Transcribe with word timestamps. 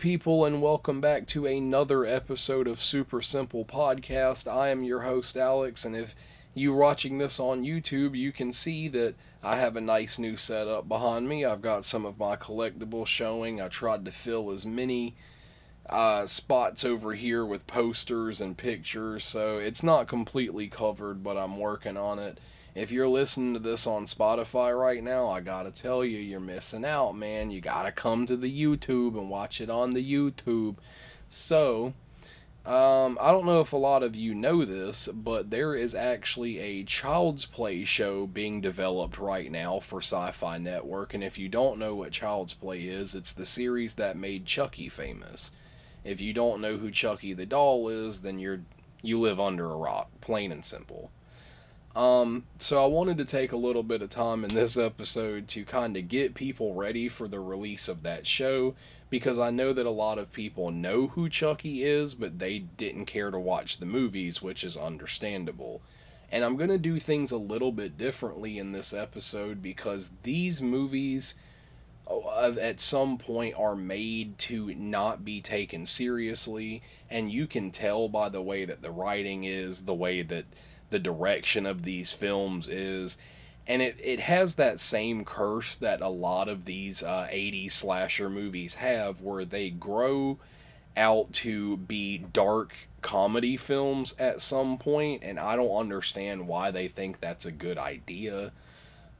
people, 0.00 0.46
and 0.46 0.62
welcome 0.62 0.98
back 0.98 1.26
to 1.26 1.44
another 1.44 2.06
episode 2.06 2.66
of 2.66 2.80
Super 2.80 3.20
Simple 3.20 3.66
Podcast. 3.66 4.50
I 4.50 4.70
am 4.70 4.82
your 4.82 5.00
host, 5.00 5.36
Alex, 5.36 5.84
and 5.84 5.94
if 5.94 6.14
you're 6.54 6.74
watching 6.74 7.18
this 7.18 7.38
on 7.38 7.64
YouTube, 7.64 8.16
you 8.16 8.32
can 8.32 8.50
see 8.50 8.88
that 8.88 9.14
I 9.42 9.56
have 9.56 9.76
a 9.76 9.80
nice 9.82 10.18
new 10.18 10.38
setup 10.38 10.88
behind 10.88 11.28
me. 11.28 11.44
I've 11.44 11.60
got 11.60 11.84
some 11.84 12.06
of 12.06 12.18
my 12.18 12.36
collectibles 12.36 13.08
showing. 13.08 13.60
I 13.60 13.68
tried 13.68 14.06
to 14.06 14.10
fill 14.10 14.50
as 14.50 14.64
many 14.64 15.16
uh, 15.90 16.24
spots 16.24 16.82
over 16.82 17.12
here 17.12 17.44
with 17.44 17.66
posters 17.66 18.40
and 18.40 18.56
pictures, 18.56 19.22
so 19.22 19.58
it's 19.58 19.82
not 19.82 20.08
completely 20.08 20.68
covered, 20.68 21.22
but 21.22 21.36
I'm 21.36 21.58
working 21.58 21.98
on 21.98 22.18
it. 22.18 22.40
If 22.74 22.92
you're 22.92 23.08
listening 23.08 23.54
to 23.54 23.58
this 23.58 23.86
on 23.86 24.04
Spotify 24.04 24.78
right 24.78 25.02
now, 25.02 25.28
I 25.28 25.40
gotta 25.40 25.72
tell 25.72 26.04
you, 26.04 26.18
you're 26.18 26.38
missing 26.38 26.84
out, 26.84 27.16
man. 27.16 27.50
You 27.50 27.60
gotta 27.60 27.90
come 27.90 28.26
to 28.26 28.36
the 28.36 28.50
YouTube 28.50 29.18
and 29.18 29.28
watch 29.28 29.60
it 29.60 29.68
on 29.68 29.90
the 29.90 30.04
YouTube. 30.04 30.76
So, 31.28 31.94
um, 32.64 33.18
I 33.20 33.32
don't 33.32 33.46
know 33.46 33.60
if 33.60 33.72
a 33.72 33.76
lot 33.76 34.04
of 34.04 34.14
you 34.14 34.34
know 34.34 34.64
this, 34.64 35.08
but 35.08 35.50
there 35.50 35.74
is 35.74 35.96
actually 35.96 36.58
a 36.58 36.84
Child's 36.84 37.44
Play 37.44 37.84
show 37.84 38.26
being 38.26 38.60
developed 38.60 39.18
right 39.18 39.50
now 39.50 39.80
for 39.80 40.00
Sci 40.00 40.30
Fi 40.30 40.58
Network. 40.58 41.12
And 41.12 41.24
if 41.24 41.38
you 41.38 41.48
don't 41.48 41.78
know 41.78 41.96
what 41.96 42.12
Child's 42.12 42.54
Play 42.54 42.82
is, 42.82 43.16
it's 43.16 43.32
the 43.32 43.46
series 43.46 43.96
that 43.96 44.16
made 44.16 44.46
Chucky 44.46 44.88
famous. 44.88 45.52
If 46.04 46.20
you 46.20 46.32
don't 46.32 46.60
know 46.60 46.76
who 46.76 46.90
Chucky 46.92 47.32
the 47.32 47.46
doll 47.46 47.88
is, 47.88 48.22
then 48.22 48.38
you're 48.38 48.60
you 49.02 49.18
live 49.18 49.40
under 49.40 49.70
a 49.70 49.76
rock, 49.76 50.10
plain 50.20 50.52
and 50.52 50.64
simple. 50.64 51.10
Um, 51.94 52.44
so 52.58 52.82
I 52.82 52.86
wanted 52.86 53.18
to 53.18 53.24
take 53.24 53.50
a 53.50 53.56
little 53.56 53.82
bit 53.82 54.02
of 54.02 54.10
time 54.10 54.44
in 54.44 54.54
this 54.54 54.76
episode 54.76 55.48
to 55.48 55.64
kind 55.64 55.96
of 55.96 56.08
get 56.08 56.34
people 56.34 56.74
ready 56.74 57.08
for 57.08 57.26
the 57.26 57.40
release 57.40 57.88
of 57.88 58.02
that 58.04 58.26
show 58.26 58.74
because 59.10 59.38
I 59.40 59.50
know 59.50 59.72
that 59.72 59.86
a 59.86 59.90
lot 59.90 60.18
of 60.18 60.32
people 60.32 60.70
know 60.70 61.08
who 61.08 61.28
Chucky 61.28 61.82
is, 61.82 62.14
but 62.14 62.38
they 62.38 62.60
didn't 62.60 63.06
care 63.06 63.32
to 63.32 63.40
watch 63.40 63.78
the 63.78 63.86
movies, 63.86 64.40
which 64.40 64.62
is 64.62 64.76
understandable. 64.76 65.82
And 66.30 66.44
I'm 66.44 66.56
going 66.56 66.70
to 66.70 66.78
do 66.78 67.00
things 67.00 67.32
a 67.32 67.36
little 67.36 67.72
bit 67.72 67.98
differently 67.98 68.56
in 68.56 68.70
this 68.70 68.94
episode 68.94 69.60
because 69.60 70.12
these 70.22 70.62
movies 70.62 71.34
uh, 72.08 72.52
at 72.60 72.80
some 72.80 73.18
point 73.18 73.56
are 73.58 73.74
made 73.74 74.38
to 74.38 74.72
not 74.74 75.24
be 75.24 75.40
taken 75.40 75.86
seriously 75.86 76.82
and 77.08 77.32
you 77.32 77.48
can 77.48 77.72
tell 77.72 78.08
by 78.08 78.28
the 78.28 78.42
way 78.42 78.64
that 78.64 78.80
the 78.80 78.92
writing 78.92 79.42
is, 79.42 79.86
the 79.86 79.94
way 79.94 80.22
that 80.22 80.44
the 80.90 80.98
direction 80.98 81.66
of 81.66 81.82
these 81.82 82.12
films 82.12 82.68
is 82.68 83.16
and 83.66 83.82
it, 83.82 83.96
it 84.02 84.20
has 84.20 84.56
that 84.56 84.80
same 84.80 85.24
curse 85.24 85.76
that 85.76 86.00
a 86.00 86.08
lot 86.08 86.48
of 86.48 86.64
these 86.64 87.02
uh, 87.02 87.28
80s 87.30 87.72
slasher 87.72 88.28
movies 88.28 88.76
have 88.76 89.20
where 89.20 89.44
they 89.44 89.70
grow 89.70 90.38
out 90.96 91.32
to 91.32 91.76
be 91.76 92.18
dark 92.18 92.88
comedy 93.00 93.56
films 93.56 94.14
at 94.18 94.40
some 94.40 94.76
point 94.76 95.22
and 95.22 95.38
i 95.38 95.56
don't 95.56 95.76
understand 95.76 96.48
why 96.48 96.70
they 96.70 96.88
think 96.88 97.20
that's 97.20 97.46
a 97.46 97.52
good 97.52 97.78
idea. 97.78 98.52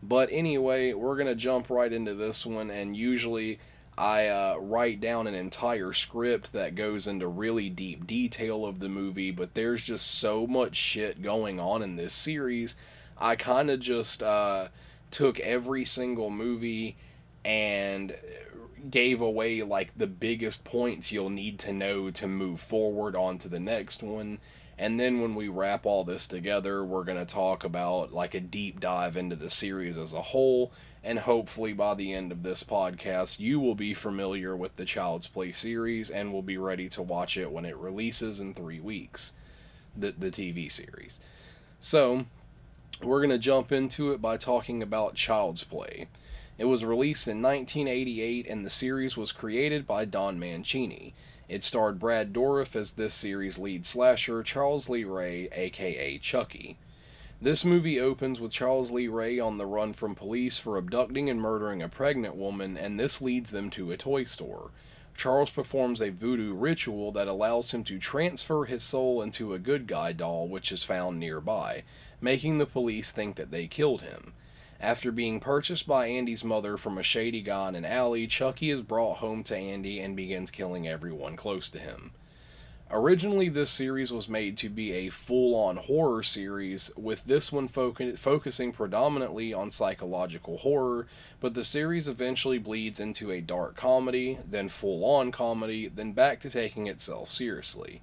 But 0.03 0.31
anyway 0.33 0.95
we're 0.95 1.17
going 1.17 1.27
to 1.29 1.35
jump 1.35 1.71
right 1.71 1.93
into 1.93 2.15
this 2.15 2.45
one 2.45 2.71
and 2.71 2.97
usually 2.97 3.59
I 4.01 4.29
uh, 4.29 4.57
write 4.59 4.99
down 5.03 5.27
an 5.27 5.35
entire 5.35 5.93
script 5.93 6.55
that 6.55 6.75
goes 6.75 7.07
into 7.07 7.29
really 7.29 7.69
deep 7.69 8.07
detail 8.07 8.65
of 8.65 8.79
the 8.79 8.89
movie, 8.89 9.31
but 9.31 9.53
there's 9.53 9.83
just 9.83 10.07
so 10.07 10.47
much 10.47 10.75
shit 10.75 11.21
going 11.21 11.61
on 11.61 11.83
in 11.83 11.97
this 11.97 12.15
series. 12.15 12.77
I 13.19 13.37
kind 13.37 13.71
of 13.71 13.79
just 13.79 14.23
uh, 14.23 14.69
took 15.11 15.39
every 15.41 15.85
single 15.85 16.31
movie 16.31 16.97
and 17.45 18.17
gave 18.89 19.21
away 19.21 19.63
like 19.63 19.99
the 19.99 20.07
biggest 20.07 20.65
points 20.65 21.13
you'll 21.13 21.29
need 21.29 21.59
to 21.59 21.73
know 21.75 22.11
to 22.11 22.27
move 22.27 22.59
forward 22.59 23.15
onto 23.15 23.51
the 23.51 23.61
next 23.61 24.03
one. 24.03 24.39
And 24.79 24.99
then 24.99 25.21
when 25.21 25.35
we 25.35 25.49
wrap 25.49 25.85
all 25.85 26.05
this 26.05 26.27
together, 26.27 26.83
we're 26.83 27.05
going 27.05 27.19
to 27.19 27.31
talk 27.31 27.65
about 27.65 28.15
like 28.15 28.33
a 28.33 28.41
deep 28.41 28.81
dive 28.81 29.15
into 29.15 29.37
the 29.37 29.51
series 29.51 29.99
as 29.99 30.15
a 30.15 30.23
whole 30.23 30.73
and 31.03 31.21
hopefully 31.21 31.73
by 31.73 31.95
the 31.95 32.13
end 32.13 32.31
of 32.31 32.43
this 32.43 32.63
podcast, 32.63 33.41
you 33.41 33.59
will 33.59 33.75
be 33.75 33.95
familiar 33.95 34.57
with 34.57 34.77
the 34.77 34.85
Child's 34.85 35.27
Play 35.27 35.53
series 35.53 36.11
and 36.11 36.33
will 36.33 36.43
be 36.43 36.59
ready 36.59 36.89
to 36.91 37.03
watch 37.03 37.37
it 37.37 37.51
when 37.51 37.65
it 37.65 37.77
releases 37.77 38.41
in 38.41 38.53
three 38.53 38.81
weeks, 38.81 39.33
the, 39.97 40.13
the 40.17 40.31
TV 40.31 40.71
series. 40.71 41.21
So, 41.79 42.27
we're 43.03 43.21
going 43.21 43.31
to 43.31 43.39
jump 43.39 43.73
into 43.73 44.13
it 44.13 44.21
by 44.21 44.37
talking 44.37 44.83
about 44.83 45.15
Child's 45.15 45.65
Play. 45.65 46.09
It 46.59 46.67
was 46.67 46.85
released 46.85 47.27
in 47.27 47.41
1988 47.41 48.47
and 48.47 48.67
the 48.67 48.71
series 48.71 49.17
was 49.17 49.33
created 49.33 49.87
by 49.87 50.05
Don 50.05 50.39
Mancini. 50.39 51.15
It 51.49 51.63
starred 51.63 51.99
Brad 51.99 52.35
Dourif 52.35 52.77
as 52.77 52.93
this 52.93 53.15
series' 53.15 53.59
lead 53.59 53.87
slasher, 53.87 54.43
Charles 54.43 54.91
Lee 54.91 55.05
Ray, 55.05 55.49
aka 55.53 56.19
Chucky. 56.19 56.77
This 57.43 57.65
movie 57.65 57.99
opens 57.99 58.39
with 58.39 58.53
Charles 58.53 58.91
Lee 58.91 59.09
Ray 59.09 59.41
on 59.41 59.57
the 59.57 59.65
run 59.65 59.95
from 59.95 60.15
police 60.15 60.59
for 60.59 60.77
abducting 60.77 61.31
and 61.31 61.41
murdering 61.41 61.81
a 61.81 61.89
pregnant 61.89 62.37
woman, 62.37 62.77
and 62.77 63.01
this 63.01 63.23
leads 63.23 63.51
them 63.51 63.71
to 63.71 63.91
a 63.91 63.97
toy 63.97 64.25
store. 64.25 64.73
Charles 65.17 65.49
performs 65.49 66.03
a 66.03 66.11
voodoo 66.11 66.53
ritual 66.53 67.13
that 67.13 67.29
allows 67.29 67.73
him 67.73 67.83
to 67.85 67.99
transfer 67.99 68.67
his 68.67 68.83
soul 68.83 69.23
into 69.23 69.55
a 69.55 69.59
good 69.59 69.87
guy 69.87 70.13
doll 70.13 70.49
which 70.49 70.71
is 70.71 70.85
found 70.85 71.19
nearby, 71.19 71.83
making 72.21 72.59
the 72.59 72.67
police 72.67 73.11
think 73.11 73.37
that 73.37 73.51
they 73.51 73.67
killed 73.67 74.03
him. 74.03 74.35
After 74.79 75.11
being 75.11 75.41
purchased 75.41 75.87
by 75.87 76.09
Andy's 76.09 76.45
mother 76.45 76.77
from 76.77 76.99
a 76.99 77.03
shady 77.03 77.41
guy 77.41 77.71
in 77.71 77.75
an 77.75 77.87
alley, 77.87 78.27
Chucky 78.27 78.71
is 78.71 78.83
brought 78.83 79.17
home 79.17 79.45
to 79.45 79.57
Andy 79.57 79.99
and 79.99 80.15
begins 80.15 80.51
killing 80.51 80.87
everyone 80.87 81.37
close 81.37 81.71
to 81.71 81.79
him. 81.79 82.11
Originally, 82.93 83.49
this 83.49 83.71
series 83.71 84.13
was 84.13 84.29
made 84.29 84.57
to 84.57 84.69
be 84.69 84.93
a 84.93 85.11
full 85.11 85.55
on 85.55 85.77
horror 85.77 86.25
series, 86.25 86.91
with 86.97 87.25
this 87.25 87.53
one 87.53 87.69
fo- 87.69 87.95
focusing 88.17 88.73
predominantly 88.73 89.55
on 89.55 89.71
psychological 89.71 90.59
horror, 90.59 91.07
but 91.39 91.55
the 91.55 91.63
series 91.63 92.09
eventually 92.09 92.59
bleeds 92.59 92.99
into 92.99 93.31
a 93.31 93.41
dark 93.41 93.77
comedy, 93.77 94.39
then 94.45 94.69
full 94.69 95.05
on 95.05 95.31
comedy, 95.31 95.87
then 95.87 96.11
back 96.11 96.41
to 96.41 96.51
taking 96.51 96.89
itself 96.89 97.29
seriously. 97.29 98.03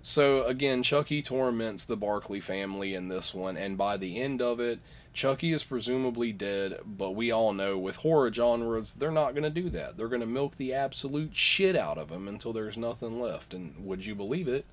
So, 0.00 0.44
again, 0.44 0.82
Chucky 0.82 1.20
torments 1.20 1.84
the 1.84 1.96
Barclay 1.96 2.40
family 2.40 2.94
in 2.94 3.08
this 3.08 3.34
one, 3.34 3.58
and 3.58 3.76
by 3.76 3.98
the 3.98 4.18
end 4.18 4.40
of 4.40 4.58
it, 4.60 4.78
Chucky 5.12 5.52
is 5.52 5.64
presumably 5.64 6.32
dead, 6.32 6.78
but 6.86 7.12
we 7.12 7.30
all 7.30 7.52
know 7.52 7.76
with 7.76 7.96
horror 7.96 8.32
genres, 8.32 8.94
they're 8.94 9.10
not 9.10 9.32
going 9.34 9.42
to 9.42 9.50
do 9.50 9.68
that. 9.70 9.96
They're 9.96 10.08
going 10.08 10.20
to 10.20 10.26
milk 10.26 10.56
the 10.56 10.72
absolute 10.72 11.34
shit 11.34 11.76
out 11.76 11.98
of 11.98 12.10
him 12.10 12.28
until 12.28 12.52
there's 12.52 12.78
nothing 12.78 13.20
left. 13.20 13.52
And 13.52 13.84
would 13.84 14.06
you 14.06 14.14
believe 14.14 14.46
it? 14.46 14.64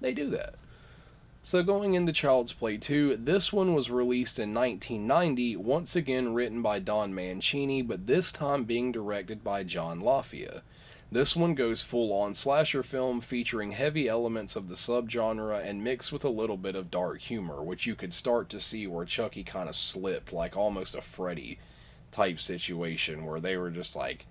They 0.00 0.12
do 0.12 0.28
that. 0.30 0.54
So, 1.42 1.62
going 1.62 1.92
into 1.92 2.12
Child's 2.12 2.54
Play 2.54 2.78
2, 2.78 3.18
this 3.18 3.52
one 3.52 3.74
was 3.74 3.90
released 3.90 4.38
in 4.38 4.54
1990, 4.54 5.56
once 5.56 5.94
again 5.94 6.32
written 6.32 6.62
by 6.62 6.78
Don 6.78 7.14
Mancini, 7.14 7.82
but 7.82 8.06
this 8.06 8.32
time 8.32 8.64
being 8.64 8.90
directed 8.90 9.44
by 9.44 9.62
John 9.62 10.00
Lafia. 10.00 10.62
This 11.12 11.36
one 11.36 11.54
goes 11.54 11.82
full 11.82 12.12
on 12.12 12.34
slasher 12.34 12.82
film 12.82 13.20
featuring 13.20 13.72
heavy 13.72 14.08
elements 14.08 14.56
of 14.56 14.68
the 14.68 14.74
subgenre 14.74 15.64
and 15.64 15.84
mixed 15.84 16.12
with 16.12 16.24
a 16.24 16.28
little 16.28 16.56
bit 16.56 16.74
of 16.74 16.90
dark 16.90 17.20
humor, 17.20 17.62
which 17.62 17.86
you 17.86 17.94
could 17.94 18.12
start 18.12 18.48
to 18.48 18.60
see 18.60 18.86
where 18.86 19.04
Chucky 19.04 19.44
kind 19.44 19.68
of 19.68 19.76
slipped, 19.76 20.32
like 20.32 20.56
almost 20.56 20.94
a 20.94 21.00
Freddy 21.00 21.58
type 22.10 22.40
situation 22.40 23.24
where 23.24 23.40
they 23.40 23.56
were 23.56 23.70
just 23.70 23.94
like, 23.94 24.26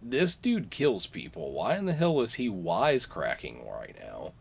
this 0.00 0.36
dude 0.36 0.70
kills 0.70 1.06
people. 1.06 1.52
Why 1.52 1.76
in 1.76 1.86
the 1.86 1.94
hell 1.94 2.20
is 2.20 2.34
he 2.34 2.48
wisecracking 2.48 3.68
right 3.68 3.96
now? 4.00 4.32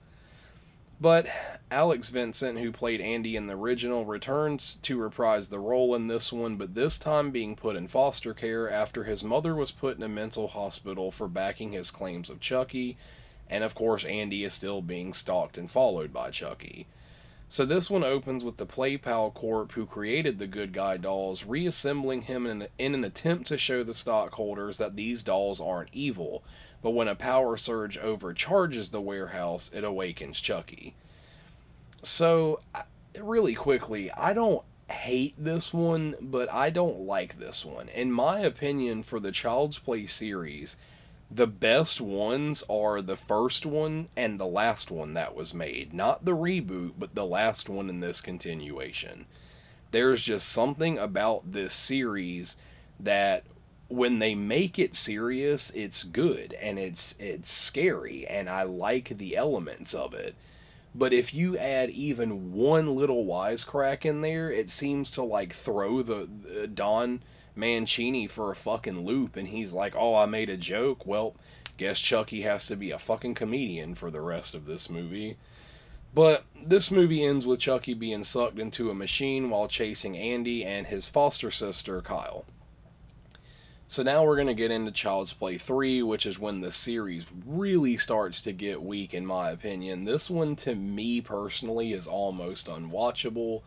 But 1.00 1.28
Alex 1.70 2.09
Vincent, 2.09 2.59
who 2.59 2.72
played 2.72 3.02
Andy 3.02 3.36
in 3.36 3.47
the 3.47 3.56
original, 3.56 4.06
returns 4.06 4.78
to 4.84 4.97
reprise 4.97 5.50
the 5.50 5.59
role 5.59 5.94
in 5.94 6.08
this 6.08 6.32
one, 6.32 6.56
but 6.56 6.74
this 6.74 6.97
time 6.97 7.32
being 7.32 7.56
put 7.56 7.76
in 7.76 7.88
foster 7.88 8.34
care 8.34 8.70
after 8.70 9.03
his 9.03 9.24
mother 9.24 9.56
was 9.56 9.72
put 9.72 9.97
in 9.97 10.03
a 10.03 10.08
mental 10.08 10.47
hospital 10.47 11.12
for 11.12 11.28
backing 11.28 11.74
his 11.74 11.92
claims 11.92 12.30
of 12.30 12.40
Chucky, 12.40 12.97
and 13.50 13.64
of 13.64 13.76
course, 13.76 14.06
Andy 14.06 14.44
is 14.46 14.53
still 14.53 14.82
being 14.82 15.14
stalked 15.14 15.58
and 15.58 15.70
followed 15.70 16.14
by 16.14 16.32
Chucky. 16.32 16.88
So 17.48 17.66
this 17.66 17.90
one 17.90 18.03
opens 18.03 18.44
with 18.44 18.58
the 18.58 18.66
PlayPal 18.66 19.34
Corp 19.34 19.74
who 19.74 19.86
created 19.86 20.40
the 20.40 20.48
Good 20.48 20.74
Guy 20.74 20.98
dolls 20.98 21.46
reassembling 21.46 22.24
him 22.24 22.48
in, 22.48 22.68
in 22.78 22.96
an 22.96 23.03
attempt 23.03 23.48
to 23.48 23.58
show 23.58 23.84
the 23.84 23.94
stockholders 23.94 24.78
that 24.78 24.96
these 24.96 25.24
dolls 25.24 25.62
aren't 25.62 25.94
evil, 25.94 26.44
but 26.82 26.92
when 26.92 27.08
a 27.08 27.16
power 27.16 27.58
surge 27.58 27.98
overcharges 27.98 28.90
the 28.90 29.02
warehouse, 29.02 29.72
it 29.74 29.84
awakens 29.84 30.40
Chucky. 30.40 30.96
So, 32.04 32.60
really 33.20 33.56
quickly, 33.56 34.12
I 34.12 34.34
don't 34.34 34.64
hate 34.90 35.34
this 35.38 35.74
one, 35.74 36.16
but 36.22 36.52
I 36.52 36.70
don't 36.70 37.00
like 37.02 37.40
this 37.40 37.66
one. 37.66 37.90
In 37.90 38.12
my 38.12 38.40
opinion, 38.40 39.04
for 39.04 39.20
the 39.20 39.32
Child's 39.32 39.80
Play 39.80 40.06
series, 40.06 40.78
the 41.32 41.48
best 41.48 42.00
ones 42.00 42.64
are 42.70 43.02
the 43.02 43.18
first 43.18 43.66
one 43.66 44.10
and 44.16 44.40
the 44.40 44.46
last 44.46 44.92
one 44.92 45.14
that 45.16 45.36
was 45.36 45.54
made. 45.54 45.94
Not 45.94 46.26
the 46.26 46.36
reboot, 46.36 46.94
but 47.00 47.16
the 47.16 47.26
last 47.26 47.68
one 47.68 47.90
in 47.90 48.00
this 48.00 48.22
continuation. 48.22 49.26
There's 49.92 50.24
just 50.24 50.48
something 50.48 50.98
about 50.98 51.52
this 51.52 51.74
series 51.74 52.58
that 53.00 53.44
when 53.87 54.20
they 54.20 54.35
make 54.35 54.79
it 54.79 54.96
serious, 54.96 55.70
it's 55.72 56.03
good 56.03 56.53
and 56.53 56.79
it's 56.79 57.16
it's 57.20 57.52
scary 57.52 58.26
and 58.28 58.49
I 58.49 58.64
like 58.64 59.17
the 59.17 59.35
elements 59.35 59.93
of 59.93 60.14
it. 60.14 60.35
But 60.93 61.14
if 61.14 61.34
you 61.34 61.58
add 61.58 61.90
even 61.90 62.53
one 62.53 62.96
little 62.96 63.26
wisecrack 63.26 64.05
in 64.05 64.22
there, 64.22 64.52
it 64.52 64.70
seems 64.70 65.11
to 65.11 65.23
like 65.23 65.53
throw 65.53 66.02
the, 66.02 66.28
the 66.43 66.67
Don 66.67 67.22
Mancini 67.55 68.28
for 68.28 68.49
a 68.49 68.55
fucking 68.55 69.05
loop 69.05 69.35
and 69.35 69.49
he's 69.49 69.73
like, 69.73 69.96
"Oh, 69.96 70.16
I 70.16 70.26
made 70.26 70.49
a 70.49 70.58
joke." 70.58 71.05
Well, 71.05 71.35
guess 71.78 71.99
Chucky 71.99 72.41
has 72.41 72.66
to 72.67 72.76
be 72.76 72.91
a 72.91 72.99
fucking 72.99 73.35
comedian 73.35 73.96
for 73.96 74.09
the 74.09 74.22
rest 74.22 74.55
of 74.55 74.66
this 74.66 74.90
movie. 74.90 75.38
But 76.14 76.46
this 76.55 76.91
movie 76.91 77.23
ends 77.23 77.46
with 77.46 77.59
Chucky 77.59 77.93
being 77.93 78.23
sucked 78.23 78.58
into 78.58 78.90
a 78.90 78.96
machine 78.96 79.49
while 79.49 79.67
chasing 79.67 80.17
Andy 80.17 80.64
and 80.64 80.88
his 80.88 81.09
foster 81.09 81.52
sister 81.52 82.02
Kyle. 82.02 82.46
So 83.87 84.02
now 84.02 84.26
we're 84.26 84.35
going 84.35 84.47
to 84.47 84.55
get 84.55 84.72
into 84.72 84.91
Child's 84.91 85.34
Play 85.34 85.59
3, 85.59 86.02
which 86.02 86.26
is 86.26 86.40
when 86.40 86.61
the 86.61 86.72
series 86.72 87.32
really 87.46 87.97
starts 87.97 88.41
to 88.41 88.52
get 88.52 88.82
weak, 88.82 89.14
in 89.14 89.28
my 89.28 89.52
opinion. 89.52 90.05
This 90.05 90.28
one, 90.28 90.55
to 90.58 90.73
me 90.73 91.22
personally, 91.22 91.93
is 91.93 92.08
almost 92.08 92.67
unwatchable. 92.67 93.61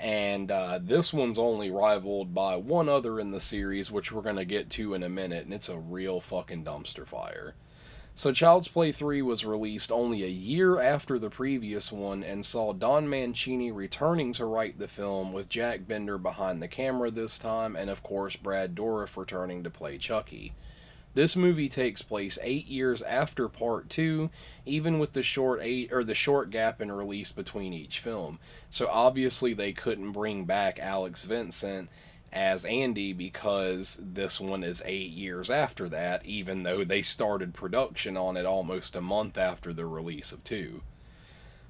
And 0.00 0.50
uh, 0.50 0.80
this 0.82 1.12
one's 1.12 1.38
only 1.38 1.70
rivaled 1.70 2.34
by 2.34 2.56
one 2.56 2.88
other 2.88 3.20
in 3.20 3.30
the 3.30 3.40
series, 3.40 3.90
which 3.90 4.10
we're 4.10 4.20
going 4.20 4.36
to 4.36 4.44
get 4.44 4.68
to 4.70 4.94
in 4.94 5.04
a 5.04 5.08
minute, 5.08 5.44
and 5.44 5.54
it's 5.54 5.68
a 5.68 5.78
real 5.78 6.18
fucking 6.20 6.64
dumpster 6.64 7.06
fire. 7.06 7.54
So 8.18 8.32
Child's 8.32 8.66
Play 8.66 8.92
3 8.92 9.20
was 9.20 9.44
released 9.44 9.92
only 9.92 10.24
a 10.24 10.28
year 10.28 10.80
after 10.80 11.18
the 11.18 11.28
previous 11.28 11.92
one 11.92 12.24
and 12.24 12.46
saw 12.46 12.72
Don 12.72 13.10
Mancini 13.10 13.70
returning 13.70 14.32
to 14.32 14.46
write 14.46 14.78
the 14.78 14.88
film 14.88 15.34
with 15.34 15.50
Jack 15.50 15.86
Bender 15.86 16.16
behind 16.16 16.62
the 16.62 16.66
camera 16.66 17.10
this 17.10 17.38
time 17.38 17.76
and 17.76 17.90
of 17.90 18.02
course 18.02 18.34
Brad 18.34 18.74
Dourif 18.74 19.18
returning 19.18 19.62
to 19.64 19.68
play 19.68 19.98
Chucky. 19.98 20.54
This 21.12 21.36
movie 21.36 21.68
takes 21.68 22.00
place 22.00 22.38
8 22.42 22.66
years 22.66 23.02
after 23.02 23.50
part 23.50 23.90
2, 23.90 24.30
even 24.64 24.98
with 24.98 25.12
the 25.12 25.22
short 25.22 25.60
eight 25.62 25.92
or 25.92 26.02
the 26.02 26.14
short 26.14 26.48
gap 26.48 26.80
in 26.80 26.90
release 26.90 27.32
between 27.32 27.74
each 27.74 27.98
film. 27.98 28.38
So 28.70 28.88
obviously 28.90 29.52
they 29.52 29.74
couldn't 29.74 30.12
bring 30.12 30.46
back 30.46 30.78
Alex 30.78 31.24
Vincent 31.26 31.90
as 32.36 32.66
Andy 32.66 33.14
because 33.14 33.98
this 34.00 34.38
one 34.38 34.62
is 34.62 34.82
eight 34.84 35.10
years 35.10 35.50
after 35.50 35.88
that, 35.88 36.24
even 36.26 36.64
though 36.64 36.84
they 36.84 37.00
started 37.00 37.54
production 37.54 38.14
on 38.14 38.36
it 38.36 38.44
almost 38.44 38.94
a 38.94 39.00
month 39.00 39.38
after 39.38 39.72
the 39.72 39.86
release 39.86 40.32
of 40.32 40.44
two. 40.44 40.82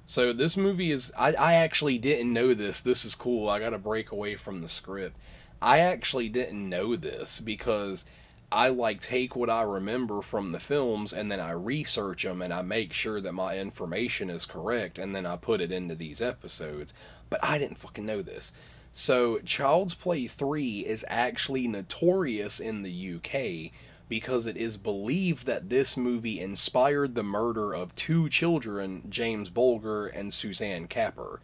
So 0.05 0.33
this 0.33 0.57
movie 0.57 0.91
is 0.91 1.13
I, 1.17 1.33
I 1.33 1.53
actually 1.53 1.97
didn't 1.97 2.33
know 2.33 2.53
this. 2.53 2.81
This 2.81 3.05
is 3.05 3.15
cool. 3.15 3.47
I 3.47 3.59
gotta 3.59 3.77
break 3.77 4.11
away 4.11 4.35
from 4.35 4.59
the 4.61 4.67
script. 4.67 5.15
I 5.61 5.79
actually 5.79 6.27
didn't 6.27 6.67
know 6.69 6.97
this 6.97 7.39
because 7.39 8.05
I 8.51 8.67
like 8.67 8.99
take 8.99 9.37
what 9.37 9.49
I 9.49 9.61
remember 9.61 10.21
from 10.21 10.51
the 10.51 10.59
films 10.59 11.13
and 11.13 11.31
then 11.31 11.39
I 11.39 11.51
research 11.51 12.23
them 12.23 12.41
and 12.41 12.53
I 12.53 12.61
make 12.61 12.91
sure 12.91 13.21
that 13.21 13.33
my 13.33 13.57
information 13.57 14.29
is 14.29 14.45
correct 14.45 14.99
and 14.99 15.15
then 15.15 15.25
I 15.25 15.37
put 15.37 15.61
it 15.61 15.71
into 15.71 15.95
these 15.95 16.21
episodes. 16.21 16.93
But 17.29 17.43
I 17.43 17.57
didn't 17.57 17.77
fucking 17.77 18.05
know 18.05 18.21
this. 18.21 18.51
So, 18.99 19.37
Child's 19.45 19.93
Play 19.93 20.25
3 20.25 20.79
is 20.79 21.05
actually 21.07 21.67
notorious 21.67 22.59
in 22.59 22.81
the 22.81 23.15
UK 23.17 23.71
because 24.09 24.47
it 24.47 24.57
is 24.57 24.75
believed 24.77 25.45
that 25.45 25.69
this 25.69 25.95
movie 25.95 26.39
inspired 26.39 27.13
the 27.13 27.21
murder 27.21 27.75
of 27.75 27.93
two 27.93 28.27
children, 28.27 29.03
James 29.07 29.51
Bulger 29.51 30.07
and 30.07 30.33
Suzanne 30.33 30.87
Capper. 30.87 31.41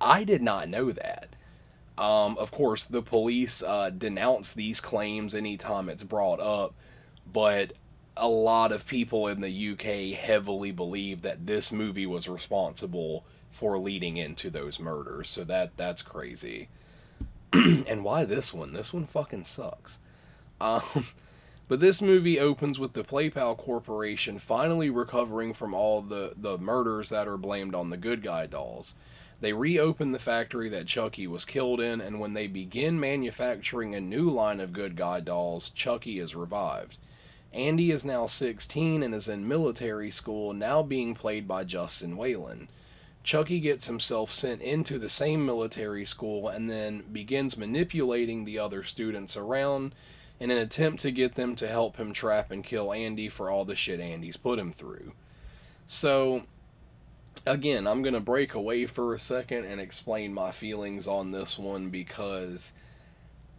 I 0.00 0.22
did 0.22 0.40
not 0.40 0.68
know 0.68 0.92
that. 0.92 1.34
Um, 1.98 2.38
of 2.38 2.52
course, 2.52 2.84
the 2.84 3.02
police 3.02 3.60
uh, 3.60 3.90
denounce 3.90 4.52
these 4.52 4.80
claims 4.80 5.34
anytime 5.34 5.88
it's 5.88 6.04
brought 6.04 6.38
up, 6.38 6.74
but 7.26 7.72
a 8.16 8.28
lot 8.28 8.70
of 8.70 8.86
people 8.86 9.26
in 9.26 9.40
the 9.40 9.70
UK 9.72 10.16
heavily 10.16 10.70
believe 10.70 11.22
that 11.22 11.48
this 11.48 11.72
movie 11.72 12.06
was 12.06 12.28
responsible 12.28 13.24
for 13.50 13.80
leading 13.80 14.16
into 14.16 14.48
those 14.48 14.78
murders. 14.78 15.28
So 15.28 15.42
that 15.42 15.76
that's 15.76 16.00
crazy. 16.00 16.68
and 17.88 18.04
why 18.04 18.24
this 18.24 18.52
one? 18.52 18.72
This 18.72 18.92
one 18.92 19.06
fucking 19.06 19.44
sucks. 19.44 19.98
Um, 20.60 21.06
but 21.68 21.80
this 21.80 22.02
movie 22.02 22.38
opens 22.38 22.78
with 22.78 22.92
the 22.92 23.04
PlayPal 23.04 23.56
Corporation 23.56 24.38
finally 24.38 24.90
recovering 24.90 25.54
from 25.54 25.72
all 25.72 26.02
the, 26.02 26.32
the 26.36 26.58
murders 26.58 27.08
that 27.10 27.28
are 27.28 27.38
blamed 27.38 27.74
on 27.74 27.90
the 27.90 27.96
good 27.96 28.22
guy 28.22 28.46
dolls. 28.46 28.96
They 29.40 29.52
reopen 29.52 30.12
the 30.12 30.18
factory 30.18 30.68
that 30.70 30.86
Chucky 30.86 31.26
was 31.26 31.44
killed 31.44 31.80
in, 31.80 32.00
and 32.00 32.18
when 32.18 32.32
they 32.32 32.46
begin 32.46 32.98
manufacturing 32.98 33.94
a 33.94 34.00
new 34.00 34.30
line 34.30 34.60
of 34.60 34.72
good 34.72 34.96
guy 34.96 35.20
dolls, 35.20 35.70
Chucky 35.70 36.18
is 36.18 36.34
revived. 36.34 36.98
Andy 37.52 37.90
is 37.90 38.04
now 38.04 38.26
16 38.26 39.02
and 39.02 39.14
is 39.14 39.28
in 39.28 39.46
military 39.46 40.10
school, 40.10 40.52
now 40.52 40.82
being 40.82 41.14
played 41.14 41.46
by 41.46 41.64
Justin 41.64 42.16
Whalin. 42.16 42.68
Chucky 43.24 43.58
gets 43.58 43.86
himself 43.86 44.30
sent 44.30 44.60
into 44.60 44.98
the 44.98 45.08
same 45.08 45.44
military 45.46 46.04
school 46.04 46.46
and 46.46 46.70
then 46.70 47.02
begins 47.10 47.56
manipulating 47.56 48.44
the 48.44 48.58
other 48.58 48.84
students 48.84 49.34
around 49.34 49.94
in 50.38 50.50
an 50.50 50.58
attempt 50.58 51.00
to 51.00 51.10
get 51.10 51.34
them 51.34 51.56
to 51.56 51.66
help 51.66 51.96
him 51.96 52.12
trap 52.12 52.50
and 52.50 52.62
kill 52.62 52.92
Andy 52.92 53.30
for 53.30 53.50
all 53.50 53.64
the 53.64 53.74
shit 53.74 53.98
Andy's 53.98 54.36
put 54.36 54.58
him 54.58 54.72
through. 54.72 55.12
So, 55.86 56.42
again, 57.46 57.86
I'm 57.86 58.02
going 58.02 58.14
to 58.14 58.20
break 58.20 58.52
away 58.52 58.84
for 58.84 59.14
a 59.14 59.18
second 59.18 59.64
and 59.64 59.80
explain 59.80 60.34
my 60.34 60.50
feelings 60.50 61.06
on 61.06 61.30
this 61.30 61.58
one 61.58 61.88
because 61.88 62.74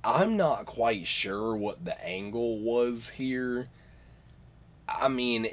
I'm 0.04 0.38
not 0.38 0.68
quite 0.68 1.08
sure 1.08 1.56
what 1.56 1.86
the 1.86 2.00
angle 2.06 2.60
was 2.60 3.10
here. 3.10 3.70
I 4.88 5.08
mean, 5.08 5.48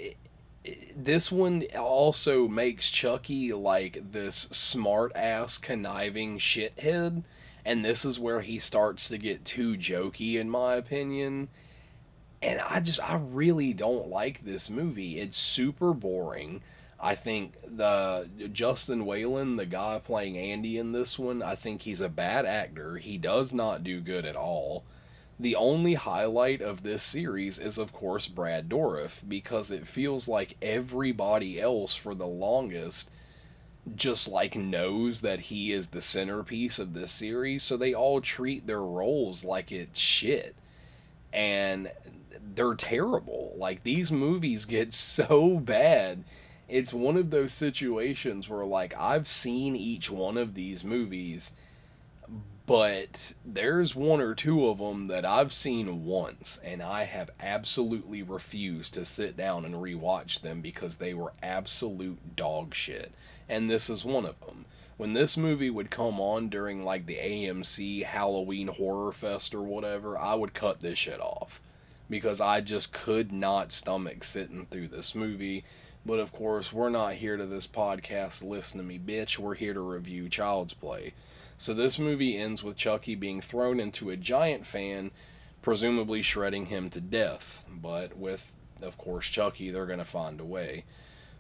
this 0.97 1.33
one 1.33 1.65
also 1.79 2.47
makes 2.49 2.91
Chucky 2.91 3.53
like 3.53 4.13
this 4.13 4.49
smart 4.53 5.13
ass 5.15 5.59
conniving 5.59 6.39
shithead, 6.39 7.25
and 7.65 7.85
this 7.85 8.05
is 8.05 8.19
where 8.19 8.41
he 8.41 8.59
starts 8.59 9.09
to 9.09 9.19
get 9.19 9.45
too 9.45 9.77
jokey, 9.77 10.39
in 10.39 10.49
my 10.51 10.75
opinion. 10.75 11.49
And 12.41 12.61
I 12.61 12.81
just, 12.81 13.01
I 13.01 13.17
really 13.17 13.73
don't 13.73 14.09
like 14.09 14.45
this 14.45 14.69
movie. 14.69 15.19
It's 15.21 15.39
super 15.39 15.95
boring. 15.95 16.63
I 17.01 17.15
think 17.17 17.55
the 17.65 18.29
Justin 18.53 19.05
Whalin, 19.05 19.57
the 19.57 19.67
guy 19.67 20.01
playing 20.05 20.39
Andy 20.39 20.79
in 20.79 20.93
this 20.93 21.19
one, 21.19 21.43
I 21.43 21.57
think 21.57 21.83
he's 21.83 22.01
a 22.01 22.09
bad 22.09 22.47
actor. 22.47 22.97
He 22.97 23.19
does 23.19 23.53
not 23.53 23.83
do 23.83 24.01
good 24.01 24.25
at 24.25 24.37
all. 24.37 24.85
The 25.43 25.57
only 25.57 25.95
highlight 25.95 26.63
of 26.63 26.85
this 26.85 27.03
series 27.03 27.59
is, 27.59 27.77
of 27.77 27.93
course, 27.93 28.29
Brad 28.29 28.69
Dourif, 28.69 29.29
because 29.29 29.73
it 29.73 29.89
feels 29.89 30.29
like 30.29 30.57
everybody 30.63 31.61
else 31.61 31.97
for 31.97 32.15
the 32.15 32.29
longest 32.29 33.11
just 33.97 34.29
like 34.29 34.55
knows 34.55 35.21
that 35.23 35.41
he 35.41 35.73
is 35.73 35.89
the 35.89 36.01
centerpiece 36.01 36.79
of 36.79 36.95
this 36.95 37.11
series, 37.11 37.65
so 37.65 37.77
they 37.77 37.93
all 37.93 38.21
treat 38.21 38.69
their 38.69 38.85
roles 38.85 39.45
like 39.45 39.73
it's 39.73 39.99
shit. 39.99 40.55
And 41.33 41.91
they're 42.55 42.77
terrible. 42.77 43.53
Like 43.57 43.83
these 43.83 44.13
movies 44.13 44.65
get 44.65 44.93
so 44.95 45.59
bad. 45.59 46.23
It's 46.69 46.95
one 46.95 47.17
of 47.17 47.31
those 47.31 47.53
situations 47.53 48.49
where 48.49 48.65
like 48.65 48.95
I've 48.97 49.27
seen 49.27 49.75
each 49.75 50.09
one 50.09 50.39
of 50.39 50.55
these 50.55 50.85
movies 50.85 51.53
but 52.67 53.35
there's 53.45 53.95
one 53.95 54.21
or 54.21 54.35
two 54.35 54.69
of 54.69 54.79
them 54.79 55.07
that 55.07 55.25
I've 55.25 55.53
seen 55.53 56.05
once, 56.05 56.61
and 56.65 56.83
I 56.83 57.05
have 57.05 57.31
absolutely 57.41 58.23
refused 58.23 58.95
to 58.95 59.05
sit 59.05 59.37
down 59.37 59.65
and 59.65 59.75
rewatch 59.75 60.41
them 60.41 60.61
because 60.61 60.97
they 60.97 61.13
were 61.13 61.33
absolute 61.43 62.37
dog 62.37 62.75
shit. 62.75 63.13
And 63.49 63.69
this 63.69 63.91
is 63.91 64.05
one 64.05 64.25
of 64.25 64.41
them. 64.41 64.67
When 64.97 65.15
this 65.15 65.37
movie 65.37 65.71
would 65.71 65.91
come 65.91 66.21
on 66.21 66.49
during 66.49 66.85
like 66.85 67.07
the 67.07 67.17
AMC 67.17 68.05
Halloween 68.05 68.69
Horror 68.69 69.13
Fest 69.13 69.55
or 69.55 69.63
whatever, 69.63 70.17
I 70.17 70.35
would 70.35 70.55
cut 70.55 70.81
this 70.81 70.99
shit 70.99 71.21
off 71.21 71.61
because 72.09 72.41
I 72.41 72.61
just 72.61 72.93
could 72.93 73.33
not 73.33 73.73
stomach 73.73 74.23
sitting 74.23 74.67
through 74.67 74.89
this 74.89 75.15
movie. 75.15 75.65
But 76.07 76.21
of 76.21 76.33
course, 76.33 76.73
we're 76.73 76.91
not 76.91 77.15
here 77.15 77.37
to 77.37 77.47
this 77.47 77.67
podcast 77.67 78.45
listen 78.45 78.79
to 78.79 78.87
me, 78.87 78.99
bitch. 78.99 79.39
We're 79.39 79.55
here 79.55 79.75
to 79.75 79.81
review 79.81 80.29
Child's 80.29 80.75
Play. 80.75 81.15
So 81.59 81.75
this 81.75 81.99
movie 81.99 82.37
ends 82.37 82.63
with 82.63 82.77
Chucky 82.77 83.15
being 83.15 83.41
thrown 83.41 83.79
into 83.79 84.11
a 84.11 84.17
giant 84.17 84.67
fan, 84.67 85.11
presumably 85.61 86.23
shredding 86.23 86.67
him 86.67 86.91
to 86.91 87.01
death. 87.01 87.65
But 87.69 88.17
with, 88.17 88.55
of 88.83 88.99
course, 88.99 89.27
Chucky, 89.29 89.71
they're 89.71 89.87
going 89.87 89.99
to 89.99 90.05
find 90.05 90.41
a 90.41 90.45
way. 90.45 90.85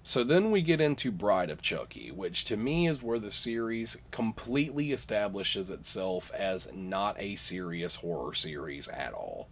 So 0.04 0.24
then 0.24 0.50
we 0.50 0.62
get 0.62 0.80
into 0.80 1.12
Bride 1.12 1.48
of 1.48 1.62
Chucky, 1.62 2.10
which 2.10 2.44
to 2.46 2.56
me 2.56 2.88
is 2.88 3.02
where 3.02 3.20
the 3.20 3.30
series 3.30 3.96
completely 4.10 4.90
establishes 4.90 5.70
itself 5.70 6.32
as 6.34 6.72
not 6.74 7.16
a 7.20 7.36
serious 7.36 7.96
horror 7.96 8.34
series 8.34 8.88
at 8.88 9.12
all. 9.12 9.48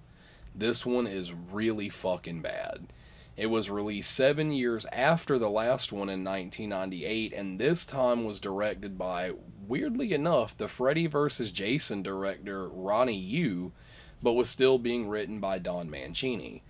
This 0.53 0.85
one 0.85 1.07
is 1.07 1.33
really 1.33 1.89
fucking 1.89 2.43
bad. 2.43 2.89
It 3.37 3.47
was 3.47 3.71
released 3.71 4.11
seven 4.11 4.51
years 4.51 4.87
after 4.87 5.39
the 5.39 5.49
last 5.49 5.93
one 5.93 6.09
in 6.09 6.25
1998, 6.25 7.33
and 7.33 7.59
this 7.59 7.87
time 7.87 8.25
was 8.25 8.41
directed 8.41 8.99
by 8.99 9.33
weirdly 9.71 10.13
enough, 10.13 10.57
the 10.57 10.67
Freddy 10.67 11.07
vs. 11.07 11.53
Jason 11.53 12.03
director 12.03 12.69
Ronnie 12.69 13.17
Yu, 13.17 13.71
but 14.21 14.33
was 14.33 14.51
still 14.51 14.79
being 14.79 15.09
written 15.09 15.39
by 15.39 15.59
Don 15.61 15.89
Mancini. 15.89 16.65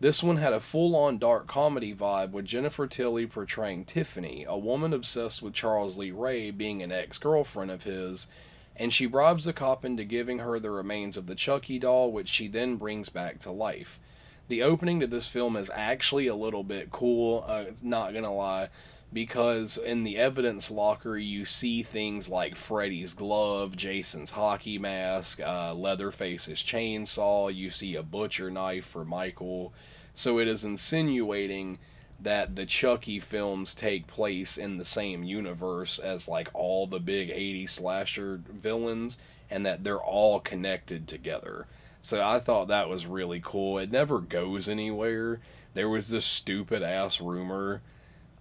This 0.00 0.20
one 0.20 0.38
had 0.38 0.52
a 0.52 0.58
full 0.58 0.96
on 0.96 1.18
dark 1.18 1.46
comedy 1.46 1.94
vibe 1.94 2.32
with 2.32 2.44
Jennifer 2.44 2.88
Tilly 2.88 3.26
portraying 3.26 3.84
Tiffany, 3.84 4.44
a 4.46 4.58
woman 4.58 4.92
obsessed 4.92 5.40
with 5.40 5.54
Charles 5.54 5.96
Lee 5.96 6.10
Ray 6.10 6.50
being 6.50 6.82
an 6.82 6.90
ex 6.90 7.18
girlfriend 7.18 7.70
of 7.70 7.84
his, 7.84 8.26
and 8.74 8.92
she 8.92 9.06
bribes 9.06 9.44
the 9.44 9.52
cop 9.52 9.84
into 9.84 10.02
giving 10.02 10.40
her 10.40 10.58
the 10.58 10.72
remains 10.72 11.16
of 11.16 11.26
the 11.26 11.36
Chucky 11.36 11.78
doll, 11.78 12.10
which 12.10 12.28
she 12.28 12.48
then 12.48 12.76
brings 12.76 13.08
back 13.08 13.38
to 13.40 13.52
life. 13.52 14.00
The 14.48 14.62
opening 14.62 14.98
to 15.00 15.06
this 15.06 15.28
film 15.28 15.56
is 15.56 15.70
actually 15.72 16.26
a 16.26 16.34
little 16.34 16.64
bit 16.64 16.90
cool, 16.90 17.44
uh, 17.46 17.66
not 17.82 18.12
gonna 18.12 18.34
lie, 18.34 18.68
because 19.14 19.78
in 19.78 20.02
the 20.02 20.18
evidence 20.18 20.72
locker 20.72 21.16
you 21.16 21.44
see 21.44 21.84
things 21.84 22.28
like 22.28 22.56
Freddy's 22.56 23.14
glove, 23.14 23.76
Jason's 23.76 24.32
hockey 24.32 24.76
mask, 24.76 25.40
uh, 25.40 25.72
Leatherface's 25.72 26.58
chainsaw, 26.58 27.54
you 27.54 27.70
see 27.70 27.94
a 27.94 28.02
butcher 28.02 28.50
knife 28.50 28.84
for 28.84 29.04
Michael. 29.04 29.72
So 30.14 30.40
it 30.40 30.48
is 30.48 30.64
insinuating 30.64 31.78
that 32.20 32.56
the 32.56 32.66
Chucky 32.66 33.20
films 33.20 33.72
take 33.72 34.08
place 34.08 34.58
in 34.58 34.78
the 34.78 34.84
same 34.84 35.22
universe 35.22 36.00
as 36.00 36.26
like 36.26 36.48
all 36.52 36.88
the 36.88 37.00
big 37.00 37.30
80 37.30 37.68
slasher 37.68 38.40
villains 38.48 39.16
and 39.48 39.64
that 39.64 39.84
they're 39.84 40.02
all 40.02 40.40
connected 40.40 41.06
together. 41.06 41.68
So 42.00 42.20
I 42.20 42.40
thought 42.40 42.66
that 42.66 42.88
was 42.88 43.06
really 43.06 43.40
cool. 43.42 43.78
It 43.78 43.92
never 43.92 44.18
goes 44.18 44.68
anywhere. 44.68 45.38
There 45.74 45.88
was 45.88 46.10
this 46.10 46.24
stupid 46.24 46.82
ass 46.82 47.20
rumor 47.20 47.80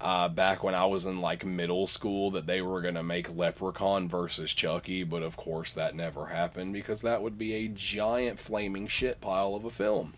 uh, 0.03 0.27
back 0.27 0.63
when 0.63 0.75
I 0.75 0.85
was 0.85 1.05
in 1.05 1.21
like 1.21 1.45
middle 1.45 1.87
school 1.87 2.29
that 2.31 2.45
they 2.45 2.61
were 2.61 2.81
going 2.81 2.95
to 2.95 3.03
make 3.03 3.33
Leprechaun 3.33 4.09
versus 4.09 4.53
Chucky, 4.53 5.05
but 5.05 5.23
of 5.23 5.37
course 5.37 5.71
that 5.73 5.95
never 5.95 6.27
happened 6.27 6.73
because 6.73 7.01
that 7.01 7.21
would 7.21 7.37
be 7.37 7.53
a 7.53 7.69
giant 7.69 8.37
flaming 8.37 8.87
shit 8.87 9.21
pile 9.21 9.55
of 9.55 9.63
a 9.63 9.69
film. 9.69 10.15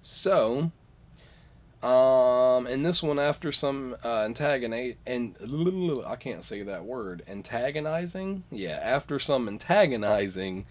So, 0.00 0.72
um, 1.82 2.66
and 2.66 2.86
this 2.86 3.02
one 3.02 3.18
after 3.18 3.52
some 3.52 3.94
uh, 4.02 4.22
antagonate 4.22 4.96
and 5.06 5.36
I 6.06 6.16
can't 6.16 6.42
say 6.42 6.62
that 6.62 6.86
word 6.86 7.22
antagonizing. 7.28 8.44
Yeah, 8.50 8.80
after 8.82 9.18
some 9.18 9.46
antagonizing, 9.46 10.64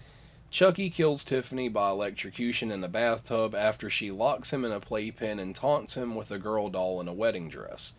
Chucky 0.51 0.89
kills 0.89 1.23
Tiffany 1.23 1.69
by 1.69 1.89
electrocution 1.89 2.71
in 2.71 2.83
a 2.83 2.87
bathtub 2.87 3.53
after 3.53 3.89
she 3.89 4.09
locks 4.09 4.51
him 4.51 4.65
in 4.65 4.71
a 4.71 4.79
playpen 4.79 5.39
and 5.39 5.55
taunts 5.55 5.95
him 5.95 6.15
with 6.15 6.31
a 6.31 6.39
girl 6.39 6.69
doll 6.69 6.99
in 6.99 7.07
a 7.07 7.13
wedding 7.13 7.49
dress. 7.49 7.93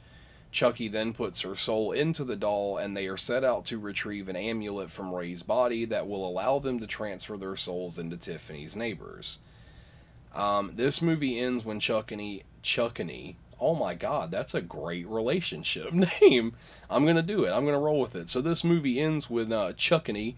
Chucky 0.50 0.88
then 0.88 1.14
puts 1.14 1.42
her 1.42 1.54
soul 1.54 1.92
into 1.92 2.25
the 2.25 2.35
doll, 2.35 2.76
and 2.76 2.97
they 2.97 3.07
are 3.07 3.16
set 3.16 3.45
out 3.45 3.64
to 3.66 3.78
retrieve 3.78 4.28
an 4.28 4.35
amulet 4.35 4.90
from 4.90 5.14
Ray's 5.14 5.45
body 5.45 5.85
that 5.85 6.09
will 6.09 6.28
allow 6.28 6.59
them 6.59 6.80
to 6.80 6.88
transfer 6.88 7.37
their 7.37 7.54
souls 7.54 8.00
into 8.00 8.16
Tiffany's 8.16 8.75
neighbors. 8.75 9.38
Um, 10.35 10.73
this 10.75 11.00
movie 11.00 11.38
ends 11.38 11.64
when 11.64 11.78
Chuckany, 11.78 12.42
Chuckany, 12.64 13.37
oh 13.61 13.76
my 13.76 13.95
god, 13.95 14.33
that's 14.33 14.54
a 14.54 14.61
great 14.61 15.07
relationship 15.07 15.92
name. 16.21 16.54
I'm 16.88 17.07
gonna 17.07 17.23
do 17.23 17.45
it. 17.45 17.52
I'm 17.52 17.64
gonna 17.64 17.78
roll 17.78 18.00
with 18.00 18.16
it. 18.16 18.28
So 18.28 18.40
this 18.40 18.64
movie 18.64 19.00
ends 19.00 19.30
with 19.30 19.52
uh, 19.52 19.73
Chuckany 19.75 20.35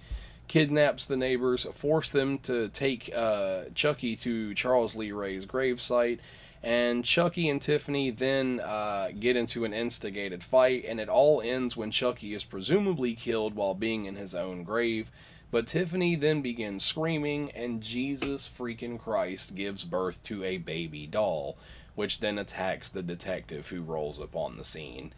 kidnaps 0.53 1.07
the 1.07 1.17
neighbors, 1.17 1.65
force 1.73 2.11
them 2.11 2.37
to 2.37 2.69
take 2.69 3.11
uh, 3.17 3.63
Chucky 3.75 4.15
to 4.17 4.53
Charles 4.53 4.95
Lee 4.95 5.11
Ray's 5.11 5.47
gravesite, 5.47 6.19
and 6.63 7.07
Chucky 7.07 7.49
and 7.49 7.61
Tiffany 7.61 8.11
then 8.11 8.61
uh, 8.61 9.13
get 9.19 9.35
into 9.35 9.65
an 9.65 9.73
instigated 9.73 10.45
fight, 10.45 10.85
and 10.87 11.01
it 11.01 11.09
all 11.09 11.41
ends 11.41 11.75
when 11.75 11.91
Chucky 11.91 12.35
is 12.35 12.45
presumably 12.45 13.15
killed 13.15 13.55
while 13.55 13.73
being 13.73 14.05
in 14.05 14.17
his 14.17 14.35
own 14.35 14.63
grave. 14.63 15.11
But 15.51 15.69
Tiffany 15.69 16.17
then 16.17 16.43
begins 16.43 16.85
screaming, 16.85 17.51
and 17.53 17.83
Jesus 17.83 18.47
freaking 18.47 19.01
Christ 19.01 19.55
gives 19.55 19.85
birth 19.85 20.23
to 20.25 20.45
a 20.45 20.59
baby 20.59 21.07
doll, 21.07 21.57
which 21.95 22.21
then 22.21 22.39
attacks 22.39 22.91
the 22.91 23.03
detective 23.03 23.69
who 23.69 23.81
rolls 23.81 24.21
up 24.21 24.37
on 24.37 24.59
the 24.59 24.67
scene. 24.67 25.15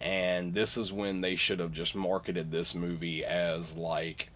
And 0.00 0.54
this 0.54 0.76
is 0.76 0.92
when 0.92 1.22
they 1.22 1.34
should 1.34 1.58
have 1.58 1.72
just 1.72 1.96
marketed 1.96 2.52
this 2.52 2.72
movie 2.72 3.24
as 3.24 3.76
like 3.76 4.28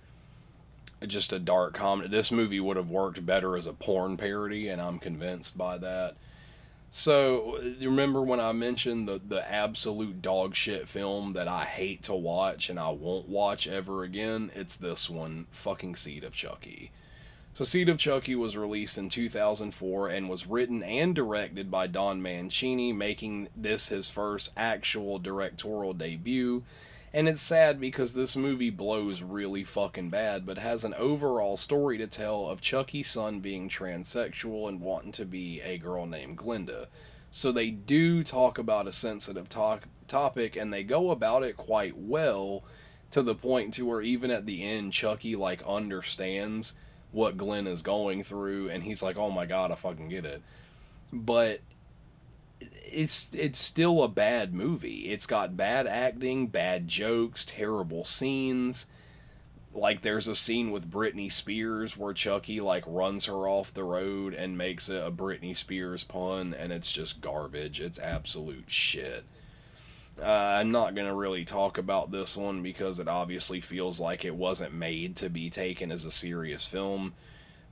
just 1.06 1.32
a 1.32 1.38
dark 1.38 1.74
comedy. 1.74 2.08
This 2.08 2.30
movie 2.30 2.60
would 2.60 2.76
have 2.76 2.90
worked 2.90 3.24
better 3.24 3.56
as 3.56 3.66
a 3.66 3.72
porn 3.72 4.16
parody, 4.16 4.68
and 4.68 4.80
I'm 4.80 4.98
convinced 4.98 5.56
by 5.56 5.78
that. 5.78 6.16
So, 6.92 7.60
remember 7.80 8.20
when 8.20 8.40
I 8.40 8.50
mentioned 8.50 9.06
the, 9.06 9.20
the 9.24 9.48
absolute 9.50 10.20
dog 10.20 10.56
shit 10.56 10.88
film 10.88 11.34
that 11.34 11.46
I 11.46 11.64
hate 11.64 12.02
to 12.04 12.14
watch 12.14 12.68
and 12.68 12.80
I 12.80 12.90
won't 12.90 13.28
watch 13.28 13.68
ever 13.68 14.02
again? 14.02 14.50
It's 14.56 14.74
this 14.74 15.08
one, 15.08 15.46
fucking 15.52 15.94
Seed 15.94 16.24
of 16.24 16.34
Chucky. 16.34 16.90
So, 17.54 17.64
Seed 17.64 17.88
of 17.88 17.98
Chucky 17.98 18.34
was 18.34 18.56
released 18.56 18.98
in 18.98 19.08
2004 19.08 20.08
and 20.08 20.28
was 20.28 20.48
written 20.48 20.82
and 20.82 21.14
directed 21.14 21.70
by 21.70 21.86
Don 21.86 22.20
Mancini, 22.20 22.92
making 22.92 23.48
this 23.56 23.88
his 23.88 24.10
first 24.10 24.52
actual 24.56 25.20
directorial 25.20 25.94
debut 25.94 26.64
and 27.12 27.28
it's 27.28 27.42
sad 27.42 27.80
because 27.80 28.14
this 28.14 28.36
movie 28.36 28.70
blows 28.70 29.22
really 29.22 29.64
fucking 29.64 30.10
bad, 30.10 30.46
but 30.46 30.58
has 30.58 30.84
an 30.84 30.94
overall 30.94 31.56
story 31.56 31.98
to 31.98 32.06
tell 32.06 32.48
of 32.48 32.60
Chucky's 32.60 33.10
son 33.10 33.40
being 33.40 33.68
transsexual 33.68 34.68
and 34.68 34.80
wanting 34.80 35.12
to 35.12 35.24
be 35.24 35.60
a 35.62 35.78
girl 35.78 36.06
named 36.06 36.38
Glenda. 36.38 36.86
So 37.32 37.50
they 37.50 37.70
do 37.70 38.22
talk 38.22 38.58
about 38.58 38.86
a 38.86 38.92
sensitive 38.92 39.48
talk, 39.48 39.84
topic 40.06 40.56
and 40.56 40.72
they 40.72 40.82
go 40.82 41.10
about 41.10 41.42
it 41.42 41.56
quite 41.56 41.96
well 41.96 42.64
to 43.10 43.22
the 43.22 43.34
point 43.34 43.74
to 43.74 43.86
where 43.86 44.02
even 44.02 44.30
at 44.30 44.46
the 44.46 44.64
end 44.64 44.92
Chucky 44.92 45.34
like 45.36 45.62
understands 45.66 46.74
what 47.12 47.36
Glenn 47.36 47.66
is 47.66 47.82
going 47.82 48.22
through 48.22 48.68
and 48.68 48.84
he's 48.84 49.02
like, 49.02 49.16
"Oh 49.16 49.30
my 49.30 49.46
god, 49.46 49.72
I 49.72 49.74
fucking 49.74 50.08
get 50.08 50.24
it." 50.24 50.42
But 51.12 51.60
it's 52.92 53.28
it's 53.32 53.58
still 53.58 54.02
a 54.02 54.08
bad 54.08 54.54
movie. 54.54 55.10
It's 55.10 55.26
got 55.26 55.56
bad 55.56 55.86
acting, 55.86 56.48
bad 56.48 56.88
jokes, 56.88 57.44
terrible 57.44 58.04
scenes. 58.04 58.86
Like 59.72 60.02
there's 60.02 60.26
a 60.26 60.34
scene 60.34 60.70
with 60.72 60.90
Britney 60.90 61.30
Spears 61.30 61.96
where 61.96 62.12
Chucky 62.12 62.60
like 62.60 62.84
runs 62.86 63.26
her 63.26 63.48
off 63.48 63.72
the 63.72 63.84
road 63.84 64.34
and 64.34 64.58
makes 64.58 64.88
a, 64.88 65.06
a 65.06 65.12
Britney 65.12 65.56
Spears 65.56 66.04
pun, 66.04 66.54
and 66.54 66.72
it's 66.72 66.92
just 66.92 67.20
garbage. 67.20 67.80
It's 67.80 67.98
absolute 67.98 68.70
shit. 68.70 69.24
Uh, 70.20 70.26
I'm 70.26 70.70
not 70.72 70.94
gonna 70.94 71.14
really 71.14 71.44
talk 71.44 71.78
about 71.78 72.10
this 72.10 72.36
one 72.36 72.62
because 72.62 72.98
it 72.98 73.08
obviously 73.08 73.60
feels 73.60 74.00
like 74.00 74.24
it 74.24 74.34
wasn't 74.34 74.74
made 74.74 75.16
to 75.16 75.30
be 75.30 75.48
taken 75.48 75.92
as 75.92 76.04
a 76.04 76.10
serious 76.10 76.66
film 76.66 77.14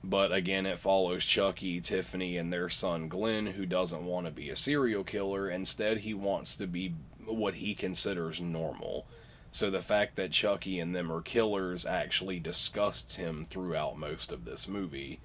but 0.03 0.31
again, 0.31 0.65
it 0.65 0.79
follows 0.79 1.25
Chucky, 1.25 1.81
Tiffany, 1.81 2.37
and 2.37 2.51
their 2.51 2.69
son 2.69 3.07
Glenn, 3.07 3.47
who 3.47 3.65
doesn't 3.65 4.05
want 4.05 4.25
to 4.25 4.31
be 4.31 4.49
a 4.49 4.55
serial 4.55 5.03
killer. 5.03 5.49
Instead, 5.49 5.99
he 5.99 6.13
wants 6.13 6.55
to 6.57 6.67
be 6.67 6.95
what 7.25 7.55
he 7.55 7.75
considers 7.75 8.39
normal. 8.39 9.05
So 9.51 9.69
the 9.69 9.81
fact 9.81 10.15
that 10.15 10.31
Chucky 10.31 10.79
and 10.79 10.95
them 10.95 11.11
are 11.11 11.21
killers 11.21 11.85
actually 11.85 12.39
disgusts 12.39 13.15
him 13.15 13.43
throughout 13.43 13.97
most 13.97 14.31
of 14.31 14.45
this 14.45 14.67
movie. 14.67 15.19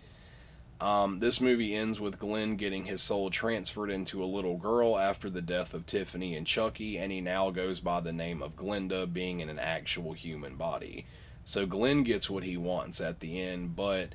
Um, 0.80 1.20
this 1.20 1.40
movie 1.40 1.74
ends 1.74 2.00
with 2.00 2.18
Glenn 2.18 2.56
getting 2.56 2.86
his 2.86 3.00
soul 3.00 3.30
transferred 3.30 3.90
into 3.90 4.22
a 4.22 4.26
little 4.26 4.56
girl 4.56 4.98
after 4.98 5.30
the 5.30 5.40
death 5.40 5.72
of 5.72 5.86
Tiffany 5.86 6.34
and 6.34 6.46
Chucky, 6.46 6.98
and 6.98 7.12
he 7.12 7.20
now 7.20 7.50
goes 7.50 7.80
by 7.80 8.00
the 8.00 8.12
name 8.12 8.42
of 8.42 8.56
Glenda, 8.56 9.10
being 9.10 9.40
in 9.40 9.48
an 9.48 9.58
actual 9.58 10.14
human 10.14 10.56
body. 10.56 11.06
So 11.44 11.64
Glenn 11.64 12.02
gets 12.02 12.28
what 12.28 12.42
he 12.42 12.56
wants 12.56 13.00
at 13.00 13.20
the 13.20 13.40
end, 13.40 13.76
but 13.76 14.14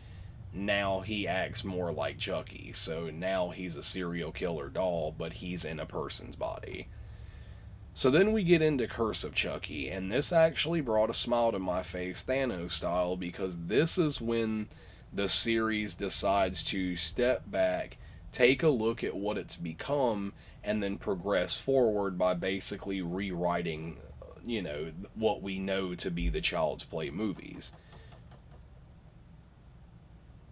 now 0.54 1.02
he 1.02 1.28
acts 1.28 1.64
more 1.64 1.92
like 1.92 2.18
Chucky. 2.18 2.72
So 2.74 3.10
now 3.10 3.50
he's 3.50 3.76
a 3.76 3.84
serial 3.84 4.32
killer 4.32 4.70
doll, 4.70 5.14
but 5.16 5.34
he's 5.34 5.64
in 5.64 5.80
a 5.80 5.86
person's 5.86 6.36
body. 6.36 6.88
So 7.94 8.10
then 8.10 8.32
we 8.32 8.44
get 8.44 8.62
into 8.62 8.88
Curse 8.88 9.24
of 9.24 9.36
Chucky, 9.36 9.90
and 9.90 10.12
this 10.12 10.32
actually 10.32 10.80
brought 10.80 11.10
a 11.10 11.14
smile 11.14 11.52
to 11.52 11.60
my 11.60 11.84
face, 11.84 12.24
Thanos 12.24 12.72
style, 12.72 13.18
because 13.18 13.66
this 13.66 13.98
is 13.98 14.22
when 14.22 14.70
the 15.12 15.28
series 15.28 15.96
decides 15.96 16.64
to 16.66 16.96
step 16.96 17.52
back, 17.52 17.98
take 18.32 18.64
a 18.64 18.70
look 18.70 19.04
at 19.04 19.16
what 19.16 19.38
it's 19.38 19.56
become, 19.56 20.34
and 20.64 20.82
then 20.82 20.98
progress 20.98 21.60
forward 21.60 22.18
by 22.18 22.36
basically 22.36 23.02
rewriting, 23.02 23.98
you 24.46 24.62
know, 24.62 24.92
what 25.16 25.42
we 25.42 25.60
know 25.60 25.94
to 25.96 26.10
be 26.10 26.30
the 26.30 26.42
Child's 26.42 26.86
Play 26.86 27.10
movies 27.10 27.74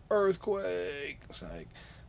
earthquake. 0.10 1.20
It's 1.30 1.44
like, 1.44 1.68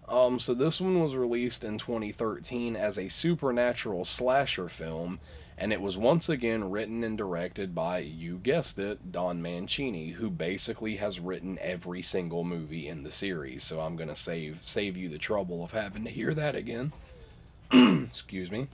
um, 0.09 0.38
so 0.38 0.55
this 0.55 0.81
one 0.81 1.02
was 1.02 1.14
released 1.14 1.64
in 1.64 1.78
2013 1.78 2.76
as 2.76 2.99
a 2.99 3.09
supernatural 3.09 4.05
slasher 4.05 4.69
film, 4.69 5.21
and 5.59 5.73
it 5.73 5.81
was 5.81 5.97
once 5.97 6.28
again 6.28 6.71
written 6.71 7.05
and 7.05 7.19
directed 7.19 7.75
by, 7.75 7.99
you 7.99 8.38
guessed 8.38 8.78
it, 8.78 9.12
Don 9.12 9.43
Mancini, 9.43 10.11
who 10.11 10.31
basically 10.31 10.97
has 10.97 11.21
written 11.21 11.59
every 11.61 12.00
single 12.00 12.45
movie 12.45 12.88
in 12.88 13.02
the 13.02 13.11
series. 13.11 13.64
So 13.64 13.81
I'm 13.81 13.97
gonna 13.97 14.17
save 14.17 14.61
save 14.62 14.97
you 14.97 15.09
the 15.09 15.19
trouble 15.19 15.62
of 15.64 15.73
having 15.73 16.05
to 16.05 16.11
hear 16.11 16.33
that 16.33 16.55
again. 16.55 16.93
Excuse 17.73 18.50
me. 18.50 18.69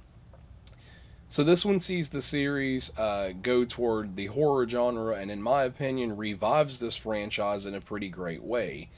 So 1.29 1.43
this 1.43 1.65
one 1.65 1.81
sees 1.81 2.11
the 2.11 2.23
series 2.23 2.97
uh, 2.97 3.33
go 3.43 3.65
toward 3.65 4.15
the 4.15 4.27
horror 4.27 4.69
genre, 4.69 5.17
and 5.17 5.33
in 5.33 5.43
my 5.43 5.65
opinion, 5.65 6.17
revives 6.17 6.79
this 6.79 6.97
franchise 6.97 7.67
in 7.67 7.75
a 7.75 7.81
pretty 7.81 8.09
great 8.09 8.45
way. 8.45 8.89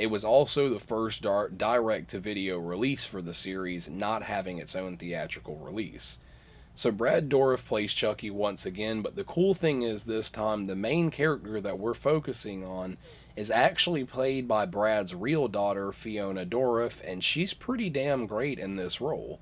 It 0.00 0.10
was 0.10 0.24
also 0.24 0.70
the 0.70 0.80
first 0.80 1.22
direct 1.22 2.08
to 2.08 2.20
video 2.20 2.58
release 2.58 3.04
for 3.04 3.20
the 3.20 3.34
series, 3.34 3.90
not 3.90 4.22
having 4.22 4.56
its 4.56 4.74
own 4.74 4.96
theatrical 4.96 5.56
release. 5.56 6.18
So 6.74 6.90
Brad 6.90 7.28
Dourif 7.28 7.66
plays 7.66 7.92
Chucky 7.92 8.30
once 8.30 8.64
again, 8.64 9.02
but 9.02 9.14
the 9.14 9.24
cool 9.24 9.52
thing 9.52 9.82
is 9.82 10.04
this 10.04 10.30
time 10.30 10.64
the 10.64 10.74
main 10.74 11.10
character 11.10 11.60
that 11.60 11.78
we're 11.78 11.92
focusing 11.92 12.64
on 12.64 12.96
is 13.36 13.50
actually 13.50 14.04
played 14.04 14.48
by 14.48 14.64
Brad's 14.64 15.14
real 15.14 15.48
daughter, 15.48 15.92
Fiona 15.92 16.46
Dourif, 16.46 17.06
and 17.06 17.22
she's 17.22 17.52
pretty 17.52 17.90
damn 17.90 18.24
great 18.24 18.58
in 18.58 18.76
this 18.76 19.02
role. 19.02 19.38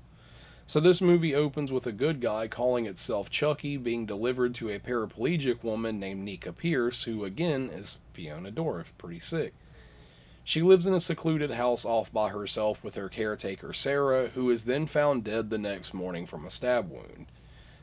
So 0.67 0.81
this 0.81 0.99
movie 0.99 1.33
opens 1.33 1.71
with 1.71 1.87
a 1.87 1.93
good 1.93 2.19
guy 2.19 2.49
calling 2.49 2.85
itself 2.85 3.29
Chucky 3.29 3.77
being 3.77 4.05
delivered 4.05 4.53
to 4.55 4.67
a 4.67 4.77
paraplegic 4.77 5.63
woman 5.63 6.01
named 6.01 6.25
Nika 6.25 6.51
Pierce, 6.51 7.05
who 7.05 7.23
again 7.23 7.69
is 7.73 8.01
Fiona 8.11 8.51
Dourif, 8.51 8.87
pretty 8.97 9.21
sick. 9.21 9.53
She 10.43 10.61
lives 10.61 10.85
in 10.85 10.93
a 10.93 10.99
secluded 10.99 11.51
house 11.51 11.85
off 11.85 12.11
by 12.11 12.29
herself 12.29 12.83
with 12.83 12.95
her 12.95 13.09
caretaker 13.09 13.71
Sarah, 13.73 14.29
who 14.29 14.49
is 14.49 14.65
then 14.65 14.87
found 14.87 15.23
dead 15.23 15.49
the 15.49 15.57
next 15.57 15.93
morning 15.93 16.25
from 16.25 16.45
a 16.45 16.49
stab 16.49 16.89
wound. 16.89 17.27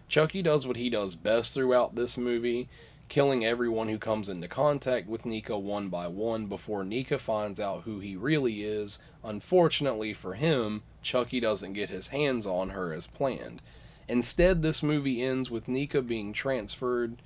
Chucky 0.08 0.42
does 0.42 0.66
what 0.66 0.76
he 0.76 0.90
does 0.90 1.14
best 1.14 1.54
throughout 1.54 1.94
this 1.94 2.16
movie, 2.16 2.68
killing 3.08 3.44
everyone 3.44 3.88
who 3.88 3.98
comes 3.98 4.28
into 4.28 4.48
contact 4.48 5.08
with 5.08 5.26
Nika 5.26 5.58
one 5.58 5.88
by 5.88 6.08
one 6.08 6.46
before 6.46 6.84
Nika 6.84 7.18
finds 7.18 7.60
out 7.60 7.82
who 7.82 8.00
he 8.00 8.16
really 8.16 8.62
is. 8.62 8.98
Unfortunately 9.22 10.12
for 10.12 10.34
him, 10.34 10.82
Chucky 11.02 11.40
doesn't 11.40 11.74
get 11.74 11.90
his 11.90 12.08
hands 12.08 12.46
on 12.46 12.70
her 12.70 12.92
as 12.92 13.06
planned. 13.06 13.62
Instead, 14.08 14.62
this 14.62 14.82
movie 14.82 15.22
ends 15.22 15.50
with 15.50 15.68
Nika 15.68 16.02
being 16.02 16.32
transferred 16.32 17.16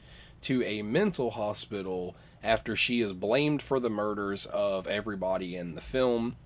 to 0.43 0.63
a 0.63 0.83
mental 0.83 1.33
hospital 1.33 2.15
after 2.43 2.75
she 2.75 3.01
is 3.01 3.13
blamed 3.13 3.63
for 3.63 3.79
the 3.81 3.91
murders 3.91 4.47
of 4.47 4.87
everybody 4.87 5.57
in 5.57 5.75
the 5.75 5.81
film. 5.81 6.37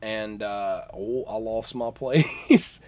And, 0.00 0.42
uh, 0.42 0.82
oh, 0.94 1.24
I 1.28 1.36
lost 1.36 1.74
my 1.74 1.90
place. 1.94 2.80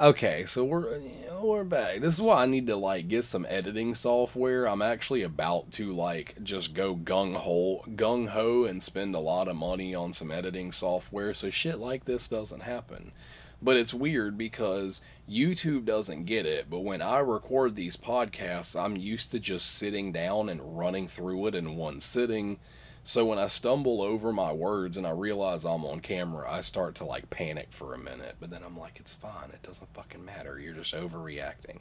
Okay, 0.00 0.46
so 0.46 0.64
we're 0.64 0.96
you 0.96 1.26
know, 1.26 1.44
we're 1.44 1.62
back. 1.62 2.00
This 2.00 2.14
is 2.14 2.22
why 2.22 2.42
I 2.42 2.46
need 2.46 2.68
to 2.68 2.76
like 2.76 3.06
get 3.08 3.26
some 3.26 3.44
editing 3.50 3.94
software. 3.94 4.66
I'm 4.66 4.80
actually 4.80 5.22
about 5.22 5.72
to 5.72 5.92
like 5.92 6.42
just 6.42 6.72
go 6.72 6.96
gung 6.96 7.34
ho 7.34 7.82
gung 7.86 8.28
ho 8.28 8.64
and 8.64 8.82
spend 8.82 9.14
a 9.14 9.20
lot 9.20 9.46
of 9.46 9.56
money 9.56 9.94
on 9.94 10.14
some 10.14 10.30
editing 10.30 10.72
software 10.72 11.34
so 11.34 11.50
shit 11.50 11.78
like 11.78 12.06
this 12.06 12.28
doesn't 12.28 12.62
happen. 12.62 13.12
But 13.62 13.76
it's 13.76 13.92
weird 13.92 14.38
because 14.38 15.02
YouTube 15.28 15.84
doesn't 15.84 16.24
get 16.24 16.46
it, 16.46 16.70
but 16.70 16.80
when 16.80 17.02
I 17.02 17.18
record 17.18 17.76
these 17.76 17.96
podcasts, 17.96 18.78
I'm 18.78 18.96
used 18.96 19.30
to 19.32 19.38
just 19.38 19.70
sitting 19.70 20.12
down 20.12 20.48
and 20.48 20.78
running 20.78 21.06
through 21.06 21.46
it 21.48 21.54
in 21.54 21.76
one 21.76 22.00
sitting 22.00 22.58
so 23.02 23.24
when 23.24 23.38
I 23.38 23.46
stumble 23.46 24.02
over 24.02 24.32
my 24.32 24.52
words 24.52 24.96
and 24.96 25.06
I 25.06 25.10
realize 25.10 25.64
I'm 25.64 25.84
on 25.84 26.00
camera, 26.00 26.50
I 26.50 26.60
start 26.60 26.94
to 26.96 27.04
like 27.04 27.30
panic 27.30 27.68
for 27.70 27.94
a 27.94 27.98
minute, 27.98 28.36
but 28.38 28.50
then 28.50 28.62
I'm 28.64 28.78
like, 28.78 28.98
it's 29.00 29.14
fine. 29.14 29.50
It 29.52 29.62
doesn't 29.62 29.94
fucking 29.94 30.24
matter. 30.24 30.60
You're 30.60 30.74
just 30.74 30.94
overreacting. 30.94 31.78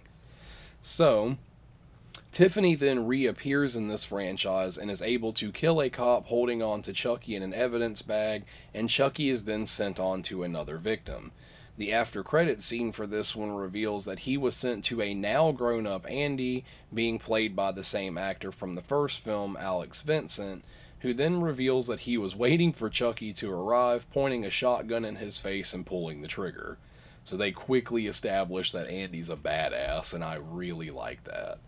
So, 0.82 1.38
Tiffany 2.32 2.76
then 2.76 3.06
reappears 3.06 3.76
in 3.76 3.90
this 3.90 4.06
franchise 4.06 4.78
and 4.78 4.90
is 4.90 5.02
able 5.02 5.34
to 5.34 5.52
kill 5.52 5.82
a 5.82 5.90
cop 5.90 6.28
holding 6.28 6.64
on 6.64 6.82
to 6.84 6.94
Chucky 6.94 7.36
in 7.36 7.44
an 7.44 7.54
evidence 7.54 8.02
bag, 8.02 8.46
and 8.74 8.90
Chucky 8.90 9.30
is 9.30 9.44
then 9.44 9.66
sent 9.66 10.00
on 10.00 10.22
to 10.24 10.44
another 10.44 10.78
victim. 10.78 11.32
The 11.80 11.94
after 11.94 12.24
credit 12.24 12.60
scene 12.60 12.92
for 12.92 13.08
this 13.08 13.38
one 13.38 13.54
reveals 13.54 14.04
that 14.04 14.20
he 14.20 14.36
was 14.36 14.54
sent 14.54 14.84
to 14.84 15.02
a 15.02 15.14
now 15.14 15.54
grown 15.54 15.88
up 15.88 16.06
Andy, 16.12 16.66
being 16.94 17.18
played 17.18 17.56
by 17.56 17.72
the 17.72 17.86
same 17.86 18.18
actor 18.18 18.52
from 18.52 18.74
the 18.74 18.82
first 18.82 19.22
film, 19.22 19.56
Alex 19.58 20.02
Vincent, 20.02 20.66
who 21.00 21.14
then 21.14 21.40
reveals 21.40 21.88
that 21.88 22.02
he 22.02 22.18
was 22.18 22.36
waiting 22.36 22.74
for 22.74 22.90
Chucky 22.90 23.32
to 23.32 23.50
arrive, 23.50 24.12
pointing 24.12 24.44
a 24.44 24.50
shotgun 24.50 25.06
in 25.06 25.16
his 25.16 25.40
face 25.40 25.74
and 25.74 25.86
pulling 25.86 26.22
the 26.22 26.28
trigger. 26.28 26.80
So 27.24 27.38
they 27.38 27.54
quickly 27.54 28.08
establish 28.08 28.74
that 28.74 28.90
Andy's 28.90 29.30
a 29.30 29.38
badass, 29.38 30.14
and 30.14 30.22
I 30.22 30.36
really 30.36 30.90
like 30.90 31.24
that. 31.24 31.60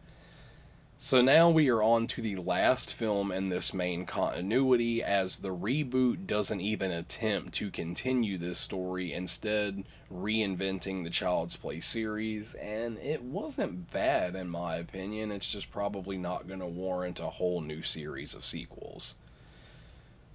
So 1.03 1.19
now 1.19 1.49
we 1.49 1.67
are 1.69 1.81
on 1.81 2.05
to 2.09 2.21
the 2.21 2.35
last 2.35 2.93
film 2.93 3.31
in 3.31 3.49
this 3.49 3.73
main 3.73 4.05
continuity, 4.05 5.01
as 5.01 5.39
the 5.39 5.49
reboot 5.49 6.27
doesn't 6.27 6.61
even 6.61 6.91
attempt 6.91 7.55
to 7.55 7.71
continue 7.71 8.37
this 8.37 8.59
story, 8.59 9.11
instead, 9.11 9.83
reinventing 10.13 11.03
the 11.03 11.09
Child's 11.09 11.55
Play 11.55 11.79
series, 11.79 12.53
and 12.53 12.99
it 12.99 13.23
wasn't 13.23 13.89
bad 13.91 14.35
in 14.35 14.47
my 14.47 14.75
opinion. 14.75 15.31
It's 15.31 15.51
just 15.51 15.71
probably 15.71 16.17
not 16.17 16.47
going 16.47 16.59
to 16.59 16.67
warrant 16.67 17.19
a 17.19 17.31
whole 17.31 17.61
new 17.61 17.81
series 17.81 18.35
of 18.35 18.45
sequels. 18.45 19.15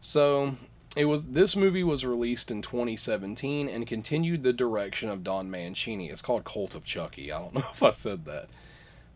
So, 0.00 0.56
it 0.96 1.04
was 1.04 1.28
this 1.28 1.54
movie 1.54 1.84
was 1.84 2.04
released 2.04 2.50
in 2.50 2.60
2017 2.60 3.68
and 3.68 3.86
continued 3.86 4.42
the 4.42 4.52
direction 4.52 5.10
of 5.10 5.22
Don 5.22 5.48
Mancini. 5.48 6.10
It's 6.10 6.22
called 6.22 6.44
Cult 6.44 6.74
of 6.74 6.84
Chucky. 6.84 7.30
I 7.30 7.38
don't 7.38 7.54
know 7.54 7.66
if 7.72 7.84
I 7.84 7.90
said 7.90 8.24
that. 8.24 8.48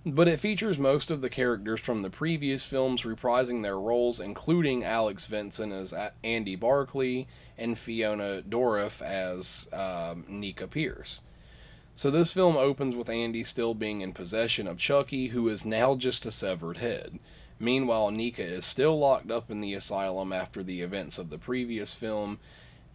But 0.06 0.28
it 0.28 0.40
features 0.40 0.78
most 0.78 1.10
of 1.10 1.20
the 1.20 1.28
characters 1.28 1.78
from 1.78 2.00
the 2.00 2.08
previous 2.08 2.64
films 2.64 3.02
reprising 3.02 3.62
their 3.62 3.78
roles, 3.78 4.18
including 4.18 4.82
Alex 4.82 5.26
Vincent 5.26 5.74
as 5.74 5.92
Andy 6.24 6.56
Barclay 6.56 7.26
and 7.58 7.78
Fiona 7.78 8.40
Dourif 8.40 9.02
as 9.02 9.68
um, 9.74 10.24
Nika 10.26 10.66
Pierce. 10.66 11.20
So 11.94 12.10
this 12.10 12.32
film 12.32 12.56
opens 12.56 12.96
with 12.96 13.10
Andy 13.10 13.44
still 13.44 13.74
being 13.74 14.00
in 14.00 14.14
possession 14.14 14.66
of 14.66 14.78
Chucky, 14.78 15.28
who 15.28 15.50
is 15.50 15.66
now 15.66 15.94
just 15.96 16.24
a 16.24 16.30
severed 16.30 16.78
head. 16.78 17.18
Meanwhile, 17.58 18.10
Nika 18.10 18.42
is 18.42 18.64
still 18.64 18.98
locked 18.98 19.30
up 19.30 19.50
in 19.50 19.60
the 19.60 19.74
asylum 19.74 20.32
after 20.32 20.62
the 20.62 20.80
events 20.80 21.18
of 21.18 21.28
the 21.28 21.36
previous 21.36 21.92
film, 21.92 22.40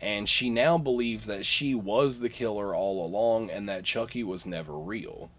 and 0.02 0.28
she 0.28 0.50
now 0.50 0.80
believes 0.80 1.28
that 1.28 1.46
she 1.46 1.76
was 1.76 2.20
the 2.20 2.30
killer 2.30 2.74
all 2.74 3.06
along 3.06 3.52
and 3.52 3.70
that 3.70 3.84
Chucky 3.84 4.24
was 4.24 4.48
never 4.48 4.76
real. 4.76 5.30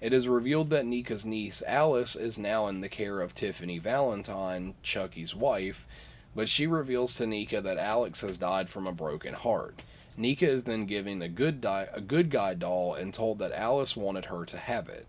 It 0.00 0.12
is 0.12 0.28
revealed 0.28 0.70
that 0.70 0.84
Nika's 0.84 1.24
niece, 1.24 1.62
Alice, 1.66 2.16
is 2.16 2.38
now 2.38 2.66
in 2.66 2.82
the 2.82 2.88
care 2.88 3.20
of 3.20 3.34
Tiffany 3.34 3.78
Valentine, 3.78 4.74
Chucky's 4.82 5.34
wife, 5.34 5.86
but 6.34 6.48
she 6.48 6.66
reveals 6.66 7.14
to 7.14 7.26
Nika 7.26 7.62
that 7.62 7.78
Alex 7.78 8.20
has 8.20 8.36
died 8.36 8.68
from 8.68 8.86
a 8.86 8.92
broken 8.92 9.32
heart. 9.32 9.82
Nika 10.18 10.48
is 10.48 10.64
then 10.64 10.84
given 10.84 11.22
a 11.22 11.28
good, 11.28 11.60
di- 11.62 11.88
a 11.92 12.00
good 12.00 12.30
guy 12.30 12.52
doll 12.52 12.94
and 12.94 13.12
told 13.12 13.38
that 13.38 13.52
Alice 13.52 13.96
wanted 13.96 14.26
her 14.26 14.44
to 14.44 14.58
have 14.58 14.88
it. 14.88 15.06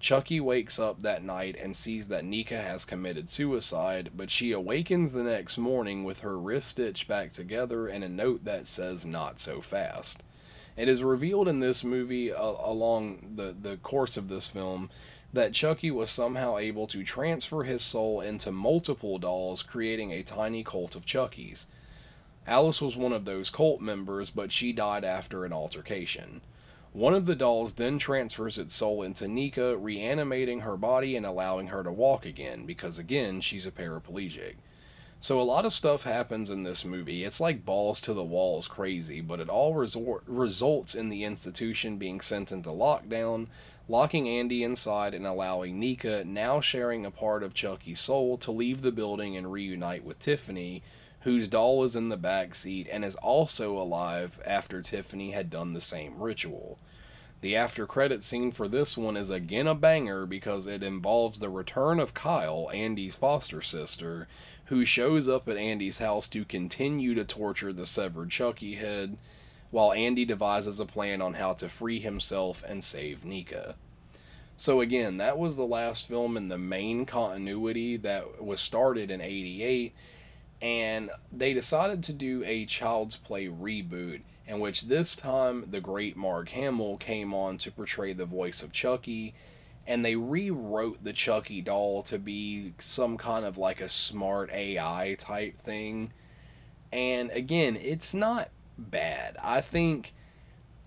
Chucky 0.00 0.40
wakes 0.40 0.78
up 0.78 1.00
that 1.00 1.24
night 1.24 1.56
and 1.58 1.74
sees 1.74 2.08
that 2.08 2.24
Nika 2.24 2.58
has 2.58 2.84
committed 2.84 3.30
suicide, 3.30 4.10
but 4.14 4.30
she 4.30 4.52
awakens 4.52 5.12
the 5.12 5.24
next 5.24 5.56
morning 5.56 6.04
with 6.04 6.20
her 6.20 6.38
wrist 6.38 6.68
stitched 6.68 7.08
back 7.08 7.32
together 7.32 7.86
and 7.86 8.04
a 8.04 8.08
note 8.08 8.44
that 8.44 8.66
says, 8.66 9.06
Not 9.06 9.40
so 9.40 9.62
fast. 9.62 10.22
It 10.76 10.88
is 10.88 11.02
revealed 11.02 11.48
in 11.48 11.60
this 11.60 11.82
movie 11.82 12.32
uh, 12.32 12.54
along 12.62 13.34
the, 13.36 13.54
the 13.58 13.76
course 13.78 14.16
of 14.16 14.28
this 14.28 14.48
film 14.48 14.90
that 15.32 15.52
Chucky 15.52 15.90
was 15.90 16.10
somehow 16.10 16.58
able 16.58 16.86
to 16.88 17.02
transfer 17.02 17.64
his 17.64 17.82
soul 17.82 18.20
into 18.20 18.52
multiple 18.52 19.18
dolls, 19.18 19.62
creating 19.62 20.12
a 20.12 20.22
tiny 20.22 20.62
cult 20.62 20.94
of 20.94 21.06
Chuckies. 21.06 21.66
Alice 22.46 22.80
was 22.80 22.96
one 22.96 23.12
of 23.12 23.24
those 23.24 23.50
cult 23.50 23.80
members, 23.80 24.30
but 24.30 24.52
she 24.52 24.72
died 24.72 25.04
after 25.04 25.44
an 25.44 25.52
altercation. 25.52 26.42
One 26.92 27.12
of 27.12 27.26
the 27.26 27.34
dolls 27.34 27.74
then 27.74 27.98
transfers 27.98 28.56
its 28.56 28.74
soul 28.74 29.02
into 29.02 29.28
Nika, 29.28 29.76
reanimating 29.76 30.60
her 30.60 30.76
body 30.76 31.16
and 31.16 31.26
allowing 31.26 31.66
her 31.66 31.82
to 31.82 31.92
walk 31.92 32.24
again, 32.24 32.64
because 32.64 32.98
again, 32.98 33.40
she's 33.40 33.66
a 33.66 33.70
paraplegic. 33.70 34.54
So 35.18 35.40
a 35.40 35.42
lot 35.42 35.64
of 35.64 35.72
stuff 35.72 36.02
happens 36.02 36.50
in 36.50 36.62
this 36.62 36.84
movie. 36.84 37.24
It's 37.24 37.40
like 37.40 37.64
balls 37.64 38.00
to 38.02 38.12
the 38.12 38.22
walls 38.22 38.68
crazy, 38.68 39.20
but 39.20 39.40
it 39.40 39.48
all 39.48 39.74
resort, 39.74 40.22
results 40.26 40.94
in 40.94 41.08
the 41.08 41.24
institution 41.24 41.96
being 41.96 42.20
sent 42.20 42.52
into 42.52 42.68
lockdown, 42.68 43.48
locking 43.88 44.28
Andy 44.28 44.62
inside 44.62 45.14
and 45.14 45.26
allowing 45.26 45.80
Nika, 45.80 46.24
now 46.24 46.60
sharing 46.60 47.04
a 47.04 47.10
part 47.10 47.42
of 47.42 47.54
Chucky's 47.54 48.00
soul, 48.00 48.36
to 48.38 48.52
leave 48.52 48.82
the 48.82 48.92
building 48.92 49.36
and 49.36 49.50
reunite 49.50 50.04
with 50.04 50.18
Tiffany, 50.18 50.82
whose 51.20 51.48
doll 51.48 51.82
is 51.82 51.96
in 51.96 52.08
the 52.08 52.16
back 52.16 52.54
seat 52.54 52.86
and 52.92 53.04
is 53.04 53.16
also 53.16 53.76
alive 53.76 54.38
after 54.46 54.80
Tiffany 54.80 55.32
had 55.32 55.50
done 55.50 55.72
the 55.72 55.80
same 55.80 56.20
ritual. 56.20 56.78
The 57.40 57.56
after 57.56 57.86
credit 57.86 58.22
scene 58.24 58.50
for 58.50 58.66
this 58.66 58.96
one 58.96 59.16
is 59.16 59.28
again 59.28 59.66
a 59.66 59.74
banger 59.74 60.24
because 60.24 60.66
it 60.66 60.82
involves 60.82 61.38
the 61.38 61.50
return 61.50 62.00
of 62.00 62.14
Kyle, 62.14 62.70
Andy's 62.72 63.14
foster 63.14 63.60
sister, 63.60 64.26
who 64.66 64.84
shows 64.84 65.28
up 65.28 65.48
at 65.48 65.56
Andy's 65.56 65.98
house 65.98 66.28
to 66.28 66.44
continue 66.44 67.14
to 67.14 67.24
torture 67.24 67.72
the 67.72 67.86
severed 67.86 68.30
Chucky 68.30 68.74
head, 68.74 69.16
while 69.70 69.92
Andy 69.92 70.24
devises 70.24 70.80
a 70.80 70.86
plan 70.86 71.20
on 71.20 71.34
how 71.34 71.52
to 71.54 71.68
free 71.68 72.00
himself 72.00 72.62
and 72.66 72.82
save 72.82 73.24
Nika. 73.24 73.74
So, 74.56 74.80
again, 74.80 75.18
that 75.18 75.38
was 75.38 75.56
the 75.56 75.66
last 75.66 76.08
film 76.08 76.36
in 76.36 76.48
the 76.48 76.56
main 76.56 77.04
continuity 77.04 77.96
that 77.98 78.42
was 78.42 78.60
started 78.60 79.10
in 79.10 79.20
88, 79.20 79.94
and 80.62 81.10
they 81.30 81.52
decided 81.52 82.02
to 82.04 82.12
do 82.12 82.42
a 82.46 82.64
Child's 82.64 83.16
Play 83.16 83.46
reboot. 83.48 84.22
in 84.46 84.60
which 84.60 84.82
this 84.82 85.16
time 85.16 85.64
the 85.70 85.80
great 85.80 86.16
Mark 86.16 86.50
Hamill 86.50 86.96
came 86.98 87.34
on 87.34 87.58
to 87.58 87.70
portray 87.70 88.12
the 88.12 88.24
voice 88.24 88.62
of 88.62 88.72
Chucky, 88.72 89.34
and 89.86 90.04
they 90.04 90.16
rewrote 90.16 91.04
the 91.04 91.12
Chucky 91.12 91.60
doll 91.62 92.02
to 92.04 92.18
be 92.18 92.74
some 92.78 93.16
kind 93.16 93.44
of 93.44 93.56
like 93.56 93.80
a 93.80 93.88
smart 93.88 94.50
AI 94.52 95.16
type 95.18 95.58
thing. 95.58 96.12
And 96.92 97.30
again, 97.30 97.76
it's 97.76 98.12
not 98.12 98.50
bad. 98.76 99.36
I 99.42 99.60
think 99.60 100.12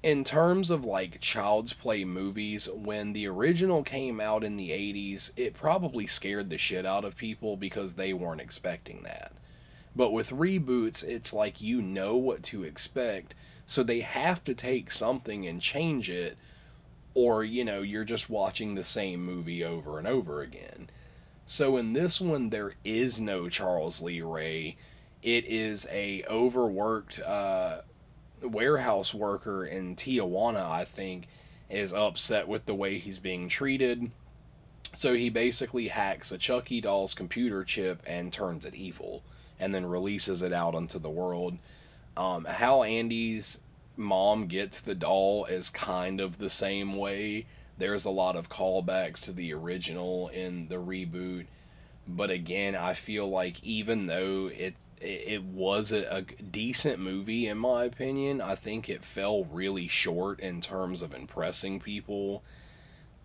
in 0.01 0.23
terms 0.23 0.69
of 0.69 0.85
like 0.85 1.19
child's 1.19 1.73
play 1.73 2.05
movies, 2.05 2.69
when 2.73 3.13
the 3.13 3.27
original 3.27 3.83
came 3.83 4.19
out 4.19 4.43
in 4.43 4.57
the 4.57 4.69
80s, 4.69 5.31
it 5.35 5.53
probably 5.53 6.07
scared 6.07 6.49
the 6.49 6.57
shit 6.57 6.85
out 6.85 7.05
of 7.05 7.17
people 7.17 7.57
because 7.57 7.93
they 7.93 8.13
weren't 8.13 8.41
expecting 8.41 9.03
that. 9.03 9.33
But 9.95 10.11
with 10.11 10.29
reboots, 10.29 11.03
it's 11.03 11.33
like 11.33 11.61
you 11.61 11.81
know 11.81 12.15
what 12.15 12.43
to 12.43 12.63
expect, 12.63 13.35
so 13.65 13.83
they 13.83 14.01
have 14.01 14.43
to 14.45 14.53
take 14.53 14.91
something 14.91 15.45
and 15.45 15.59
change 15.59 16.09
it, 16.09 16.37
or 17.13 17.43
you 17.43 17.63
know, 17.65 17.81
you're 17.81 18.03
just 18.03 18.29
watching 18.29 18.75
the 18.75 18.83
same 18.83 19.23
movie 19.23 19.63
over 19.63 19.97
and 19.97 20.07
over 20.07 20.41
again. 20.41 20.89
So 21.45 21.77
in 21.77 21.93
this 21.93 22.21
one, 22.21 22.49
there 22.49 22.73
is 22.83 23.19
no 23.19 23.49
Charles 23.49 24.01
Lee 24.01 24.21
Ray. 24.21 24.77
It 25.23 25.45
is 25.45 25.87
a 25.91 26.23
overworked 26.29 27.19
uh, 27.19 27.81
warehouse 28.41 29.13
worker 29.13 29.65
in 29.65 29.95
Tijuana, 29.95 30.69
I 30.69 30.85
think, 30.85 31.27
is 31.69 31.93
upset 31.93 32.47
with 32.47 32.65
the 32.65 32.75
way 32.75 32.99
he's 32.99 33.19
being 33.19 33.49
treated. 33.49 34.11
So 34.93 35.13
he 35.13 35.29
basically 35.29 35.89
hacks 35.89 36.31
a 36.31 36.37
Chucky 36.37 36.81
doll's 36.81 37.13
computer 37.13 37.63
chip 37.63 38.01
and 38.07 38.33
turns 38.33 38.65
it 38.65 38.75
evil, 38.75 39.23
and 39.59 39.73
then 39.73 39.85
releases 39.85 40.41
it 40.41 40.53
out 40.53 40.75
onto 40.75 40.99
the 40.99 41.09
world. 41.09 41.57
Um, 42.17 42.45
how 42.45 42.83
Andy's 42.83 43.59
mom 43.99 44.47
gets 44.47 44.79
the 44.79 44.95
doll 44.95 45.45
is 45.45 45.69
kind 45.69 46.19
of 46.19 46.37
the 46.37 46.49
same 46.49 46.95
way. 46.95 47.45
There's 47.77 48.05
a 48.05 48.09
lot 48.09 48.35
of 48.35 48.49
callbacks 48.49 49.19
to 49.21 49.31
the 49.31 49.53
original 49.53 50.29
in 50.29 50.69
the 50.69 50.75
reboot, 50.75 51.45
but 52.07 52.31
again, 52.31 52.75
I 52.75 52.93
feel 52.93 53.29
like 53.29 53.63
even 53.63 54.07
though 54.07 54.49
it 54.51 54.75
it 55.01 55.43
was 55.43 55.91
a, 55.91 56.03
a, 56.13 56.21
decent 56.21 56.99
movie 56.99 57.47
in 57.47 57.57
my 57.57 57.85
opinion. 57.85 58.41
I 58.41 58.55
think 58.55 58.89
it 58.89 59.03
fell 59.03 59.45
really 59.45 59.87
short 59.87 60.39
in 60.39 60.61
terms 60.61 61.01
of 61.01 61.13
impressing 61.13 61.79
people, 61.79 62.43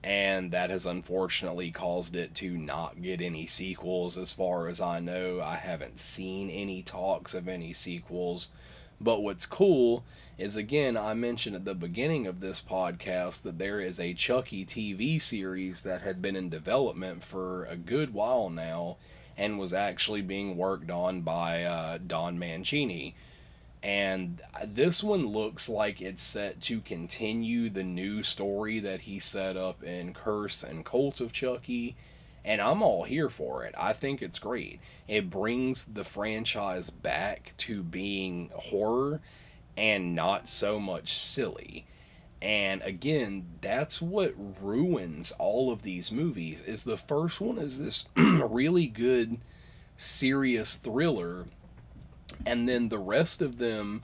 and 0.03 0.53
that 0.53 0.71
has 0.71 0.87
unfortunately 0.87 1.71
caused 1.71 2.15
it 2.15 2.35
to 2.37 2.57
not 2.57 3.03
get 3.03 3.21
any 3.21 3.47
sequels. 3.47 4.17
As 4.17 4.33
far 4.33 4.69
as 4.69 4.81
I 4.81 5.01
know, 5.01 5.41
I 5.41 5.57
haven't 5.57 5.99
seen 5.99 6.49
any 6.51 6.83
talks 6.83 7.35
of 7.35 7.49
any 7.49 7.73
sequels. 7.73 8.51
But 9.01 9.23
what's 9.23 9.47
cool 9.47 10.05
is 10.39 10.57
again, 10.57 10.97
I 10.97 11.15
mentioned 11.15 11.57
at 11.57 11.65
the 11.65 11.75
beginning 11.75 12.27
of 12.27 12.41
this 12.41 12.61
podcast 12.61 13.43
that 13.43 13.59
there 13.59 13.81
is 13.81 14.01
a 14.01 14.15
Chucky 14.15 14.65
TV 14.65 15.21
series 15.21 15.83
that 15.83 16.03
had 16.03 16.23
been 16.23 16.37
in 16.37 16.49
development 16.49 17.23
for 17.23 17.65
a 17.65 17.77
good 17.77 18.15
while 18.15 18.51
now 18.51 18.97
and 19.37 19.59
was 19.59 19.73
actually 19.73 20.23
being 20.23 20.57
worked 20.57 20.91
on 20.91 21.23
by 21.23 21.63
uh, 21.63 21.99
Don 22.05 22.39
Mancini. 22.39 23.15
And 23.83 24.41
this 24.65 25.05
one 25.05 25.27
looks 25.27 25.69
like 25.69 26.01
it's 26.01 26.23
set 26.23 26.61
to 26.63 26.81
continue 26.81 27.69
the 27.69 27.83
new 27.83 28.23
story 28.23 28.81
that 28.81 29.03
he 29.03 29.19
set 29.19 29.57
up 29.57 29.83
in 29.83 30.15
Curse 30.15 30.63
and 30.65 30.85
Cult 30.85 31.21
of 31.21 31.33
Chucky. 31.33 31.95
And 32.45 32.61
I'm 32.61 32.83
all 32.83 33.05
here 33.05 33.31
for 33.31 33.65
it. 33.65 33.75
I 33.79 33.93
think 33.93 34.21
it's 34.21 34.39
great. 34.39 34.81
It 35.09 35.31
brings 35.31 35.85
the 35.85 36.05
franchise 36.05 36.91
back 36.91 37.55
to 37.59 37.83
being 37.83 38.51
horror 38.55 39.21
and 39.77 40.15
not 40.15 40.47
so 40.47 40.79
much 40.79 41.15
silly. 41.15 41.87
And 42.43 42.83
again, 42.83 43.47
that's 43.63 44.03
what 44.03 44.35
ruins 44.61 45.33
all 45.39 45.73
of 45.73 45.83
these 45.83 46.13
movies. 46.13 46.61
Is 46.61 46.85
the 46.85 46.99
first 46.99 47.41
one 47.41 47.57
is 47.57 47.83
this 47.83 48.09
really 48.17 48.87
good 48.87 49.39
serious 49.97 50.77
thriller 50.77 51.47
and 52.45 52.69
then 52.69 52.89
the 52.89 52.99
rest 52.99 53.41
of 53.43 53.59
them 53.59 54.03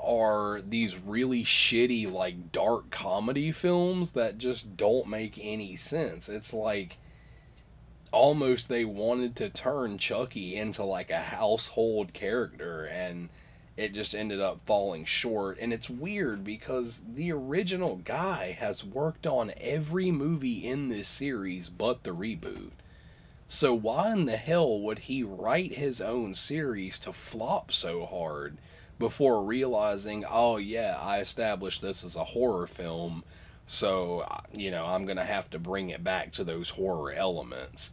are 0.00 0.60
these 0.60 0.98
really 0.98 1.44
shitty 1.44 2.10
like 2.10 2.52
dark 2.52 2.90
comedy 2.90 3.50
films 3.52 4.12
that 4.12 4.38
just 4.38 4.76
don't 4.76 5.08
make 5.08 5.38
any 5.40 5.76
sense. 5.76 6.28
It's 6.28 6.52
like 6.52 6.98
almost 8.14 8.68
they 8.68 8.84
wanted 8.84 9.36
to 9.36 9.50
turn 9.50 9.98
Chucky 9.98 10.56
into 10.56 10.84
like 10.84 11.10
a 11.10 11.20
household 11.20 12.12
character 12.12 12.84
and 12.86 13.28
it 13.76 13.92
just 13.92 14.14
ended 14.14 14.40
up 14.40 14.60
falling 14.64 15.04
short. 15.04 15.58
And 15.60 15.72
it's 15.72 15.90
weird 15.90 16.44
because 16.44 17.02
the 17.12 17.32
original 17.32 17.96
guy 17.96 18.56
has 18.58 18.84
worked 18.84 19.26
on 19.26 19.52
every 19.60 20.10
movie 20.10 20.64
in 20.64 20.88
this 20.88 21.08
series 21.08 21.68
but 21.68 22.04
the 22.04 22.10
reboot. 22.10 22.72
So 23.46 23.74
why 23.74 24.12
in 24.12 24.24
the 24.24 24.36
hell 24.36 24.80
would 24.80 25.00
he 25.00 25.22
write 25.22 25.74
his 25.74 26.00
own 26.00 26.34
series 26.34 26.98
to 27.00 27.12
flop 27.12 27.72
so 27.72 28.06
hard 28.06 28.56
before 28.98 29.44
realizing, 29.44 30.24
oh 30.28 30.56
yeah, 30.56 30.98
I 31.00 31.18
established 31.18 31.82
this 31.82 32.04
as 32.04 32.16
a 32.16 32.24
horror 32.24 32.66
film, 32.66 33.24
so 33.66 34.26
you 34.52 34.70
know 34.70 34.86
I'm 34.86 35.04
gonna 35.04 35.24
have 35.24 35.50
to 35.50 35.58
bring 35.58 35.90
it 35.90 36.04
back 36.04 36.32
to 36.32 36.44
those 36.44 36.70
horror 36.70 37.12
elements 37.12 37.92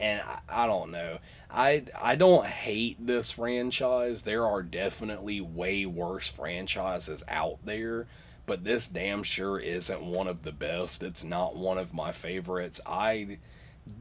and 0.00 0.20
I, 0.22 0.64
I 0.64 0.66
don't 0.66 0.90
know. 0.90 1.18
I 1.50 1.84
I 2.00 2.16
don't 2.16 2.46
hate 2.46 3.04
this 3.04 3.30
franchise. 3.30 4.22
There 4.22 4.46
are 4.46 4.62
definitely 4.62 5.40
way 5.40 5.86
worse 5.86 6.28
franchises 6.28 7.22
out 7.28 7.58
there, 7.64 8.06
but 8.46 8.64
this 8.64 8.86
damn 8.86 9.22
sure 9.22 9.58
isn't 9.58 10.02
one 10.02 10.28
of 10.28 10.44
the 10.44 10.52
best. 10.52 11.02
It's 11.02 11.24
not 11.24 11.56
one 11.56 11.78
of 11.78 11.94
my 11.94 12.12
favorites. 12.12 12.80
I 12.86 13.38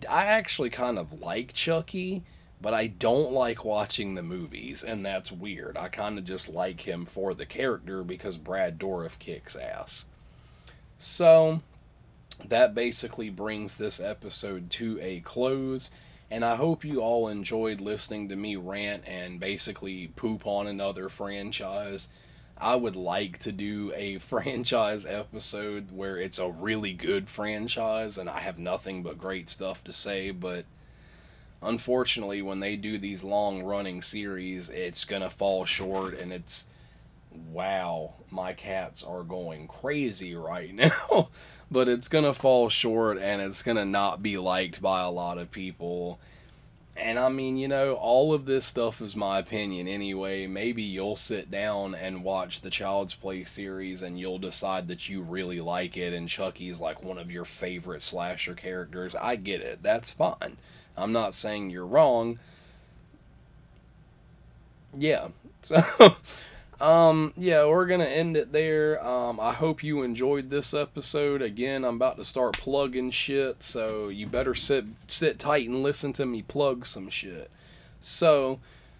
I 0.10 0.26
actually 0.26 0.70
kind 0.70 1.00
of 1.00 1.22
like 1.22 1.54
Chucky, 1.54 2.24
but 2.62 2.74
I 2.74 2.88
don't 2.88 3.32
like 3.32 3.64
watching 3.64 4.16
the 4.16 4.24
movies, 4.24 4.84
and 4.84 5.06
that's 5.06 5.32
weird. 5.32 5.78
I 5.78 5.88
kind 5.88 6.18
of 6.18 6.26
just 6.26 6.50
like 6.50 6.82
him 6.82 7.06
for 7.06 7.34
the 7.34 7.46
character 7.46 8.04
because 8.04 8.38
Brad 8.38 8.78
Dourif 8.80 9.20
kicks 9.20 9.56
ass. 9.56 10.06
So, 10.98 11.62
that 12.46 12.76
basically 12.76 13.30
brings 13.30 13.76
this 13.76 14.00
episode 14.00 14.70
to 14.72 15.00
a 15.02 15.20
close. 15.22 15.92
And 16.30 16.44
I 16.44 16.56
hope 16.56 16.84
you 16.84 17.00
all 17.00 17.28
enjoyed 17.28 17.80
listening 17.80 18.30
to 18.30 18.36
me 18.36 18.56
rant 18.56 19.04
and 19.08 19.40
basically 19.40 20.08
poop 20.08 20.46
on 20.46 20.68
another 20.68 21.10
franchise. 21.10 22.10
I 22.58 22.76
would 22.76 22.96
like 22.96 23.38
to 23.40 23.52
do 23.52 23.94
a 23.96 24.18
franchise 24.20 25.06
episode 25.06 25.92
where 25.92 26.18
it's 26.18 26.40
a 26.40 26.50
really 26.50 26.94
good 26.94 27.30
franchise 27.30 28.18
and 28.18 28.30
I 28.30 28.40
have 28.40 28.60
nothing 28.60 29.04
but 29.04 29.18
great 29.18 29.50
stuff 29.50 29.84
to 29.86 29.94
say, 29.94 30.32
but 30.32 30.66
unfortunately, 31.62 32.42
when 32.42 32.60
they 32.60 32.76
do 32.76 32.98
these 32.98 33.24
long 33.24 33.64
running 33.64 34.02
series, 34.02 34.70
it's 34.70 35.06
going 35.06 35.22
to 35.22 35.30
fall 35.30 35.66
short 35.66 36.14
and 36.18 36.34
it's 36.34 36.68
wow, 37.52 38.14
my 38.30 38.54
cats 38.54 39.04
are 39.04 39.24
going 39.24 39.68
crazy 39.68 40.36
right 40.36 40.74
now. 40.74 41.30
but 41.70 41.88
it's 41.88 42.08
going 42.08 42.24
to 42.24 42.34
fall 42.34 42.70
short 42.70 43.18
and 43.18 43.42
it's 43.42 43.64
going 43.64 43.78
to 43.78 43.86
not 43.86 44.24
be 44.24 44.38
liked 44.38 44.82
by 44.82 45.02
a 45.02 45.10
lot 45.10 45.38
of 45.38 45.52
people. 45.52 46.20
And 46.96 47.20
I 47.20 47.30
mean, 47.30 47.58
you 47.58 47.68
know, 47.68 47.94
all 47.94 48.34
of 48.34 48.46
this 48.46 48.66
stuff 48.66 49.02
is 49.02 49.16
my 49.16 49.38
opinion 49.38 49.88
anyway. 49.88 50.48
Maybe 50.48 50.82
you'll 50.82 51.16
sit 51.16 51.52
down 51.52 51.94
and 51.94 52.24
watch 52.24 52.62
the 52.62 52.72
Child's 52.72 53.14
Play 53.14 53.44
series 53.44 54.02
and 54.02 54.20
you'll 54.20 54.40
decide 54.40 54.88
that 54.88 55.08
you 55.08 55.22
really 55.22 55.62
like 55.62 55.96
it 55.96 56.14
and 56.14 56.28
Chucky's 56.28 56.82
like 56.82 57.04
one 57.04 57.20
of 57.20 57.32
your 57.32 57.46
favorite 57.46 58.02
slasher 58.02 58.56
characters. 58.56 59.14
I 59.14 59.36
get 59.36 59.62
it. 59.62 59.84
That's 59.84 60.10
fine. 60.10 60.58
I'm 60.96 61.12
not 61.12 61.36
saying 61.36 61.70
you're 61.70 61.86
wrong. 61.86 62.40
Yeah. 64.98 65.30
So 65.64 66.16
um, 66.80 67.34
yeah, 67.36 67.66
we're 67.66 67.88
gonna 67.88 68.06
end 68.06 68.38
it 68.38 68.52
there. 68.52 69.04
Um, 69.06 69.40
I 69.40 69.54
hope 69.54 69.84
you 69.84 70.04
enjoyed 70.04 70.50
this 70.50 70.74
episode. 70.74 71.42
Again, 71.42 71.84
I'm 71.84 71.96
about 71.96 72.18
to 72.18 72.24
start 72.24 72.58
plugging 72.58 73.10
shit, 73.10 73.64
so 73.64 74.10
you 74.10 74.28
better 74.28 74.54
sit 74.54 74.86
sit 75.08 75.40
tight 75.40 75.68
and 75.68 75.82
listen 75.82 76.14
to 76.14 76.26
me 76.26 76.44
plug 76.44 76.86
some 76.86 77.10
shit. 77.10 77.50
So, 78.00 78.60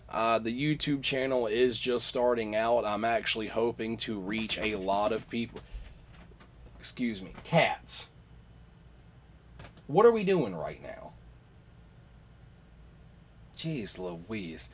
uh, 0.10 0.40
the 0.40 0.52
YouTube 0.52 1.04
channel 1.04 1.46
is 1.46 1.80
just 1.80 2.08
starting 2.08 2.56
out. 2.56 2.84
I'm 2.84 3.06
actually 3.06 3.48
hoping 3.48 3.96
to 3.98 4.20
reach 4.20 4.58
a 4.58 4.76
lot 4.76 5.12
of 5.12 5.30
people. 5.30 5.62
Excuse 6.80 7.22
me, 7.22 7.34
cats. 7.44 8.10
What 9.86 10.06
are 10.06 10.12
we 10.12 10.24
doing 10.24 10.56
right 10.56 10.82
now? 10.82 11.12
Jeez 13.56 13.98
Louise. 14.00 14.70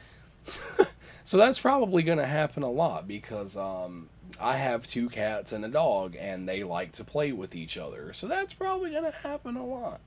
So 1.24 1.38
that's 1.38 1.60
probably 1.60 2.04
going 2.04 2.18
to 2.18 2.26
happen 2.26 2.64
a 2.64 2.70
lot 2.70 3.08
because 3.08 3.56
um, 3.56 4.10
I 4.40 4.58
have 4.58 4.86
two 4.86 5.08
cats 5.10 5.54
and 5.54 5.64
a 5.64 5.70
dog, 5.70 6.18
and 6.20 6.48
they 6.48 6.64
like 6.64 6.92
to 6.94 7.04
play 7.04 7.32
with 7.32 7.56
each 7.56 7.78
other. 7.78 8.12
So 8.12 8.28
that's 8.28 8.54
probably 8.54 8.92
going 8.92 9.06
to 9.06 9.18
happen 9.18 9.56
a 9.56 9.66
lot. 9.66 10.02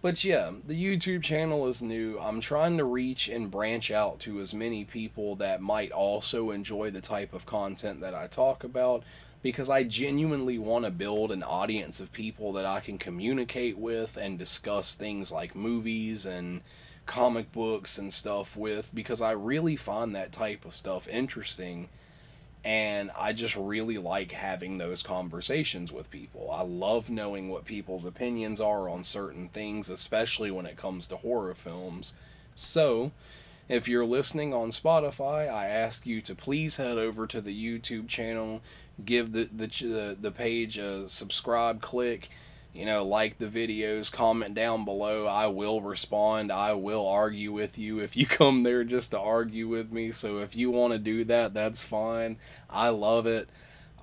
But 0.00 0.24
yeah, 0.24 0.52
the 0.66 0.80
YouTube 0.80 1.22
channel 1.22 1.66
is 1.66 1.82
new. 1.82 2.18
I'm 2.18 2.40
trying 2.40 2.78
to 2.78 2.84
reach 2.84 3.28
and 3.28 3.50
branch 3.50 3.90
out 3.90 4.20
to 4.20 4.40
as 4.40 4.54
many 4.54 4.84
people 4.84 5.36
that 5.36 5.60
might 5.60 5.90
also 5.90 6.50
enjoy 6.50 6.90
the 6.90 7.00
type 7.00 7.34
of 7.34 7.44
content 7.44 8.00
that 8.00 8.14
I 8.14 8.26
talk 8.28 8.64
about 8.64 9.02
because 9.42 9.68
I 9.68 9.82
genuinely 9.82 10.56
want 10.56 10.84
to 10.84 10.90
build 10.90 11.30
an 11.30 11.42
audience 11.42 12.00
of 12.00 12.12
people 12.12 12.52
that 12.52 12.64
I 12.64 12.80
can 12.80 12.96
communicate 12.96 13.76
with 13.76 14.16
and 14.16 14.38
discuss 14.38 14.94
things 14.94 15.30
like 15.30 15.54
movies 15.54 16.24
and 16.24 16.62
comic 17.08 17.50
books 17.50 17.98
and 17.98 18.12
stuff 18.12 18.56
with 18.56 18.94
because 18.94 19.20
I 19.20 19.32
really 19.32 19.74
find 19.74 20.14
that 20.14 20.30
type 20.30 20.64
of 20.64 20.74
stuff 20.74 21.08
interesting 21.08 21.88
and 22.64 23.10
I 23.16 23.32
just 23.32 23.56
really 23.56 23.96
like 23.96 24.32
having 24.32 24.76
those 24.76 25.02
conversations 25.02 25.90
with 25.90 26.10
people. 26.10 26.50
I 26.52 26.62
love 26.62 27.08
knowing 27.08 27.48
what 27.48 27.64
people's 27.64 28.04
opinions 28.04 28.60
are 28.60 28.88
on 28.90 29.04
certain 29.04 29.48
things, 29.48 29.88
especially 29.88 30.50
when 30.50 30.66
it 30.66 30.76
comes 30.76 31.06
to 31.08 31.16
horror 31.16 31.54
films. 31.54 32.14
So, 32.54 33.12
if 33.68 33.88
you're 33.88 34.04
listening 34.04 34.52
on 34.52 34.70
Spotify, 34.70 35.48
I 35.48 35.68
ask 35.68 36.04
you 36.06 36.20
to 36.22 36.34
please 36.34 36.76
head 36.76 36.98
over 36.98 37.26
to 37.26 37.40
the 37.40 37.56
YouTube 37.56 38.08
channel, 38.08 38.60
give 39.02 39.32
the 39.32 39.44
the 39.44 40.16
the 40.20 40.30
page 40.30 40.76
a 40.76 41.08
subscribe 41.08 41.80
click 41.80 42.28
you 42.78 42.86
know, 42.86 43.02
like 43.02 43.38
the 43.38 43.46
videos, 43.46 44.10
comment 44.10 44.54
down 44.54 44.84
below. 44.84 45.26
I 45.26 45.48
will 45.48 45.80
respond. 45.80 46.52
I 46.52 46.74
will 46.74 47.04
argue 47.04 47.50
with 47.50 47.76
you 47.76 47.98
if 47.98 48.16
you 48.16 48.24
come 48.40 48.62
there 48.62 48.84
just 48.84 49.10
to 49.10 49.18
argue 49.18 49.66
with 49.66 49.90
me. 49.90 50.12
So 50.12 50.38
if 50.38 50.54
you 50.54 50.70
want 50.70 50.92
to 50.92 50.98
do 51.00 51.24
that, 51.24 51.54
that's 51.54 51.82
fine. 51.82 52.36
I 52.70 52.90
love 52.90 53.26
it. 53.26 53.48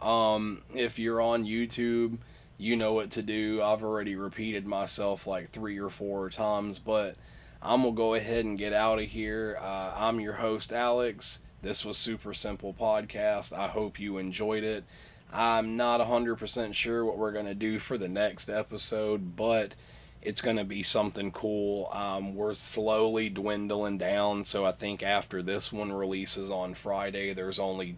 Um, 0.01 0.63
if 0.73 0.99
you're 0.99 1.21
on 1.21 1.45
YouTube, 1.45 2.17
you 2.57 2.75
know 2.75 2.91
what 2.91 3.11
to 3.11 3.21
do. 3.21 3.61
I've 3.63 3.81
already 3.81 4.17
repeated 4.17 4.67
myself 4.67 5.25
like 5.25 5.51
three 5.51 5.79
or 5.79 5.89
four 5.89 6.29
times, 6.29 6.77
but 6.77 7.15
I'm 7.61 7.83
going 7.83 7.93
to 7.93 7.97
go 7.97 8.13
ahead 8.13 8.43
and 8.43 8.57
get 8.57 8.73
out 8.73 8.99
of 8.99 9.05
here. 9.05 9.57
Uh, 9.61 9.93
I'm 9.95 10.19
your 10.19 10.33
host, 10.33 10.73
Alex. 10.73 11.39
This 11.61 11.85
was 11.85 11.97
Super 11.97 12.33
Simple 12.33 12.73
Podcast. 12.73 13.57
I 13.57 13.67
hope 13.67 14.01
you 14.01 14.17
enjoyed 14.17 14.65
it. 14.65 14.83
I'm 15.31 15.75
not 15.75 15.99
100% 15.99 16.73
sure 16.73 17.05
what 17.05 17.17
we're 17.17 17.31
going 17.31 17.45
to 17.45 17.55
do 17.55 17.79
for 17.79 17.97
the 17.97 18.07
next 18.07 18.49
episode, 18.49 19.35
but 19.35 19.75
it's 20.21 20.41
going 20.41 20.57
to 20.57 20.63
be 20.63 20.81
something 20.81 21.31
cool. 21.31 21.89
Um, 21.91 22.35
we're 22.35 22.53
slowly 22.53 23.29
dwindling 23.29 23.97
down, 23.97 24.45
so 24.45 24.65
I 24.65 24.71
think 24.71 25.03
after 25.03 25.41
this 25.43 25.71
one 25.71 25.91
releases 25.91 26.49
on 26.49 26.73
Friday, 26.73 27.33
there's 27.33 27.59
only 27.59 27.97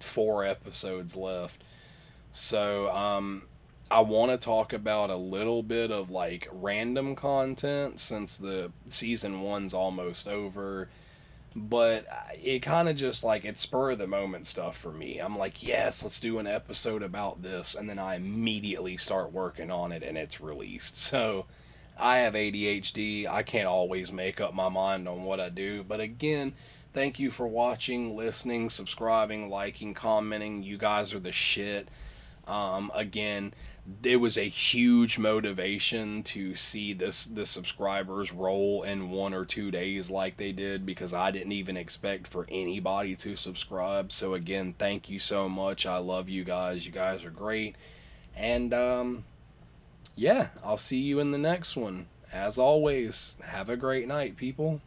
four 0.00 0.44
episodes 0.44 1.16
left. 1.16 1.62
So, 2.30 2.90
um, 2.94 3.42
I 3.90 4.00
want 4.00 4.32
to 4.32 4.36
talk 4.36 4.72
about 4.72 5.10
a 5.10 5.16
little 5.16 5.62
bit 5.62 5.92
of 5.92 6.10
like 6.10 6.48
random 6.50 7.14
content 7.14 8.00
since 8.00 8.36
the 8.36 8.72
season 8.88 9.42
one's 9.42 9.72
almost 9.72 10.26
over 10.26 10.88
but 11.58 12.06
it 12.44 12.60
kind 12.60 12.86
of 12.86 12.96
just 12.96 13.24
like 13.24 13.42
it's 13.46 13.62
spur 13.62 13.92
of 13.92 13.98
the 13.98 14.06
moment 14.06 14.46
stuff 14.46 14.76
for 14.76 14.92
me. 14.92 15.18
I'm 15.18 15.38
like, 15.38 15.66
yes, 15.66 16.02
let's 16.02 16.20
do 16.20 16.38
an 16.38 16.46
episode 16.46 17.02
about 17.02 17.40
this, 17.40 17.74
and 17.74 17.88
then 17.88 17.98
I 17.98 18.16
immediately 18.16 18.98
start 18.98 19.32
working 19.32 19.70
on 19.70 19.90
it 19.90 20.02
and 20.02 20.18
it's 20.18 20.40
released. 20.40 20.96
So 21.16 21.46
I 21.98 22.18
have 22.18 22.34
ADHD. 22.34 23.26
I 23.26 23.42
can't 23.42 23.66
always 23.66 24.12
make 24.12 24.38
up 24.38 24.52
my 24.52 24.68
mind 24.68 25.08
on 25.08 25.22
what 25.22 25.40
I 25.40 25.48
do, 25.48 25.82
but 25.82 25.98
again, 25.98 26.52
thank 26.92 27.18
you 27.18 27.30
for 27.30 27.48
watching, 27.48 28.14
listening, 28.14 28.68
subscribing, 28.68 29.48
liking, 29.48 29.94
commenting. 29.94 30.62
You 30.62 30.76
guys 30.76 31.14
are 31.14 31.20
the 31.20 31.32
shit. 31.32 31.88
Um, 32.46 32.90
again, 32.94 33.54
it 34.02 34.16
was 34.16 34.36
a 34.36 34.48
huge 34.48 35.18
motivation 35.18 36.22
to 36.24 36.54
see 36.54 36.92
this 36.92 37.24
the 37.26 37.46
subscribers 37.46 38.32
roll 38.32 38.82
in 38.82 39.10
one 39.10 39.32
or 39.32 39.44
two 39.44 39.70
days 39.70 40.10
like 40.10 40.36
they 40.36 40.52
did 40.52 40.84
because 40.84 41.14
I 41.14 41.30
didn't 41.30 41.52
even 41.52 41.76
expect 41.76 42.26
for 42.26 42.46
anybody 42.50 43.14
to 43.16 43.36
subscribe. 43.36 44.10
So 44.10 44.34
again, 44.34 44.74
thank 44.76 45.08
you 45.08 45.18
so 45.18 45.48
much. 45.48 45.86
I 45.86 45.98
love 45.98 46.28
you 46.28 46.42
guys. 46.44 46.86
You 46.86 46.92
guys 46.92 47.24
are 47.24 47.30
great. 47.30 47.76
And 48.34 48.74
um 48.74 49.24
yeah, 50.16 50.48
I'll 50.64 50.78
see 50.78 51.00
you 51.00 51.20
in 51.20 51.30
the 51.30 51.38
next 51.38 51.76
one. 51.76 52.08
As 52.32 52.58
always, 52.58 53.38
have 53.44 53.68
a 53.68 53.76
great 53.76 54.08
night, 54.08 54.36
people. 54.36 54.80